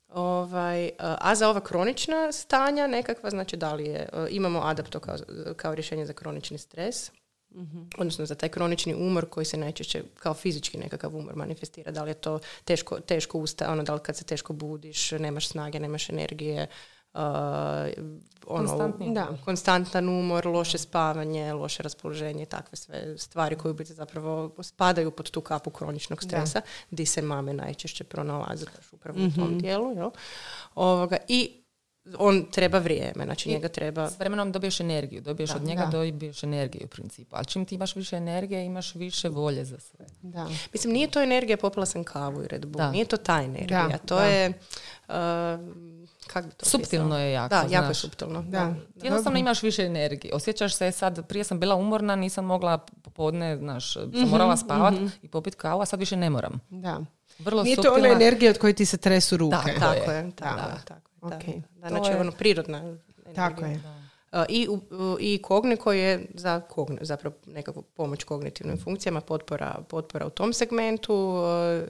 [0.10, 5.18] Ovaj, a za ova kronična stanja nekakva, znači da li je, uh, imamo adapto kao,
[5.56, 7.12] kao rješenje za kronični stres,
[7.98, 12.10] odnosno za taj kronični umor koji se najčešće kao fizički nekakav umor manifestira, da li
[12.10, 16.10] je to teško, teško usta, ono da li kad se teško budiš, nemaš snage, nemaš
[16.10, 16.68] energije,
[17.14, 17.22] uh,
[18.48, 19.28] ono, Konstantni Da.
[19.46, 25.12] konstantan umor, loše spavanje, loše raspoloženje i takve sve stvari koje u biti zapravo spadaju
[25.12, 26.62] pod tu kapu kroničnog stresa,
[26.92, 29.92] di se mame najčešće pronalaze baš upravo u tom dijelu.
[29.96, 30.10] Jel?
[30.76, 31.64] Ovoga, I
[32.18, 34.10] on treba vrijeme, znači njega treba...
[34.10, 35.92] S vremenom dobiješ energiju, dobiješ Da, od njega da.
[35.92, 37.36] dobiješ energiju u principu.
[37.36, 40.06] Ali čim ti imaš više energije, imaš više volje za sve.
[40.22, 40.48] Da.
[40.74, 42.92] Mislim, nije to energija, popila sam kavu i Red Bull, Da.
[42.92, 44.26] nije to ta energija, Da, to da.
[44.26, 44.50] je...
[45.08, 45.14] Uh,
[46.24, 48.00] kak bi to Suptilno je jako, Da, jako je znaš.
[48.00, 48.42] suptilno.
[48.42, 48.74] Da.
[48.94, 50.34] Ti jednostavno imaš više energije.
[50.34, 54.94] Osjećaš se sad, prije sam bila umorna, nisam mogla popodne, znaš, sam Mhm, morala spavat
[55.22, 56.60] i popit kavu, a sad više ne moram.
[56.70, 57.00] Da.
[57.40, 58.00] Vrlo Nije to suptilna.
[58.00, 59.56] ona energija od koje ti se tresu ruke.
[59.58, 60.18] Tako Tako je.
[60.18, 60.62] je, tako Da.
[60.64, 60.94] je, tako
[61.26, 61.30] je.
[61.30, 61.36] da.
[61.38, 61.44] Ok.
[61.74, 63.34] Da, To znači je- ono prirodna energija.
[63.36, 63.76] Tako je.
[63.76, 64.03] Uh,
[64.50, 69.76] I, u- u- i kogni koji je za kogni, zapravo nekakvu pomoć kognitivnim funkcijama, potpora,
[69.90, 71.44] potpora u tom segmentu, uh,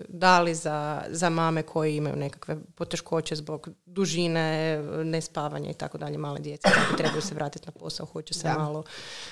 [0.09, 6.17] da li za, za mame koji imaju nekakve poteškoće zbog dužine, nespavanja i tako dalje,
[6.17, 8.57] male djece, koji trebaju se vratiti na posao, hoće se Da.
[8.57, 8.83] malo,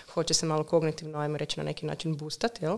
[0.09, 2.78] hoće se malo kognitivno, ajmo reći, na neki način boostati, jel?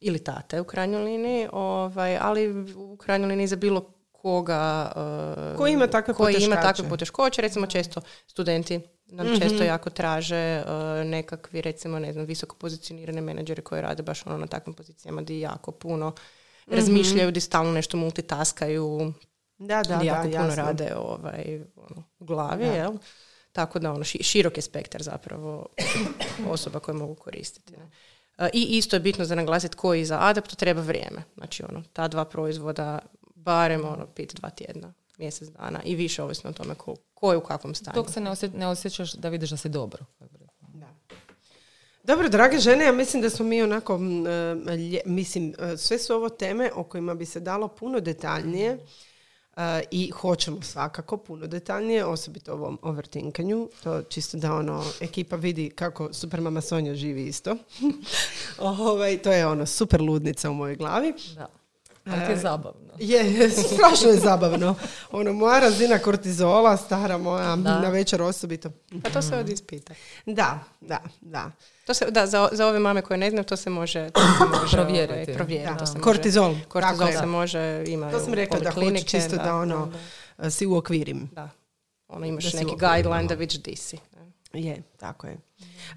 [0.00, 3.80] Ili tate u krajnjoj liniji, ovaj, ali u krajnjoj liniji za bilo
[4.12, 4.92] koga
[5.50, 6.62] uh, Koji ima takve koji ima poteškoće.
[6.68, 7.42] takve poteškoće.
[7.42, 9.38] Recimo često studenti nam Mhm.
[9.38, 10.72] često jako traže uh,
[11.06, 15.40] nekakvi recimo ne znam visoko pozicionirane menadžere koji rade baš ono na takvim pozicijama gdje
[15.40, 16.12] jako puno
[16.66, 16.76] Mhm.
[16.76, 19.12] razmišljaju, gdje stalno nešto multitaskaju,
[19.58, 20.54] Da, da, da, jako puno jasno.
[20.56, 21.44] rade ovaj,
[21.76, 22.72] ono, u glavi, Da.
[22.72, 22.92] jel?
[23.52, 25.66] Tako da ono, ši- širok je spektar zapravo
[26.48, 27.72] osoba koje mogu koristiti.
[27.72, 27.90] Ne?
[28.38, 31.22] E, I isto je bitno za naglasiti koji za adaptu treba vrijeme.
[31.34, 32.98] Znači ono, ta dva proizvoda
[33.34, 37.38] barem ono, pit dva tjedna, mjesec dana i više ovisno o tome ko, ko je
[37.38, 37.94] u kakvom stanju.
[37.94, 40.04] Dok se ne, osje- ne osjećaš da vidiš da si dobro.
[40.60, 40.86] Da.
[42.04, 43.98] Dobro, drage žene, ja mislim da smo mi onako, e,
[44.72, 48.78] lje- mislim, e, sve su ovo teme o kojima bi se dalo puno detaljnije
[49.56, 55.70] e, i hoćemo svakako puno detaljnije, osobito ovom overtinkanju, to čisto da ono, ekipa vidi
[55.70, 57.56] kako Supermama Sonja živi isto.
[58.58, 61.12] ovaj, to je ono, super ludnica u mojoj glavi.
[61.34, 61.46] Da.
[62.06, 62.92] Ali ti je zabavno.
[62.98, 64.74] Je, je, strašno je zabavno.
[65.12, 67.80] Ono, moja razina kortizola, stara moja, Da.
[67.80, 68.70] na večer osobito.
[69.02, 69.94] Pa to se ovdje ispita.
[70.26, 71.50] Da, da, da.
[71.86, 74.26] To se, da, za, za ove mame koje ne znaju, to se može, to se
[74.54, 75.12] može Provjeriti.
[75.14, 75.68] ovaj, provjeriti.
[75.68, 75.76] Da.
[75.76, 76.54] To se može- Kortizol.
[76.68, 79.92] Kortizol se može, ima To sam rekla da hoću čisto da, ono
[80.38, 81.30] Da, si uokvirim.
[81.32, 81.48] da.
[82.08, 83.98] Ono, imaš neki guideline da vidiš di si.
[84.56, 85.36] Je, tako je.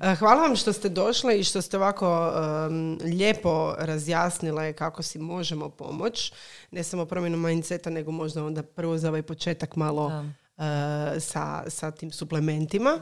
[0.02, 2.32] E, Hvala vam što ste došle i što ste ovako
[2.68, 6.34] em, lijepo razjasnile kako si možemo pomoć.
[6.72, 10.12] Ne samo promjenom mindseta, nego možda onda prvo za ovaj početak malo
[10.58, 13.00] e, sa, sa tim suplementima.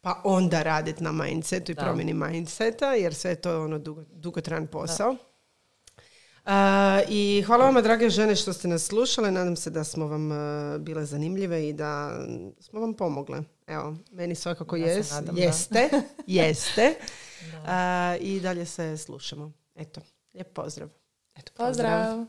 [0.00, 1.82] Pa onda raditi na mindsetu i Da.
[1.82, 5.12] promjeni mindseta, jer sve je to ono dugo, dugotrajan posao.
[5.12, 5.31] E,
[7.08, 9.30] I hvala vama, drage žene, što ste nas slušale.
[9.30, 10.30] Nadam se da smo vam
[10.78, 12.20] bile zanimljive i da
[12.60, 13.42] smo vam pomogle.
[13.66, 14.86] Evo, meni svakako Ja
[15.22, 15.32] da.
[15.34, 15.88] jeste,
[16.26, 16.82] jeste.
[16.82, 16.94] E,
[18.20, 19.52] I dalje se slušamo.
[19.74, 20.00] Eto,
[20.34, 20.88] lijep pozdrav.
[21.34, 22.26] Eto, Pozdrav.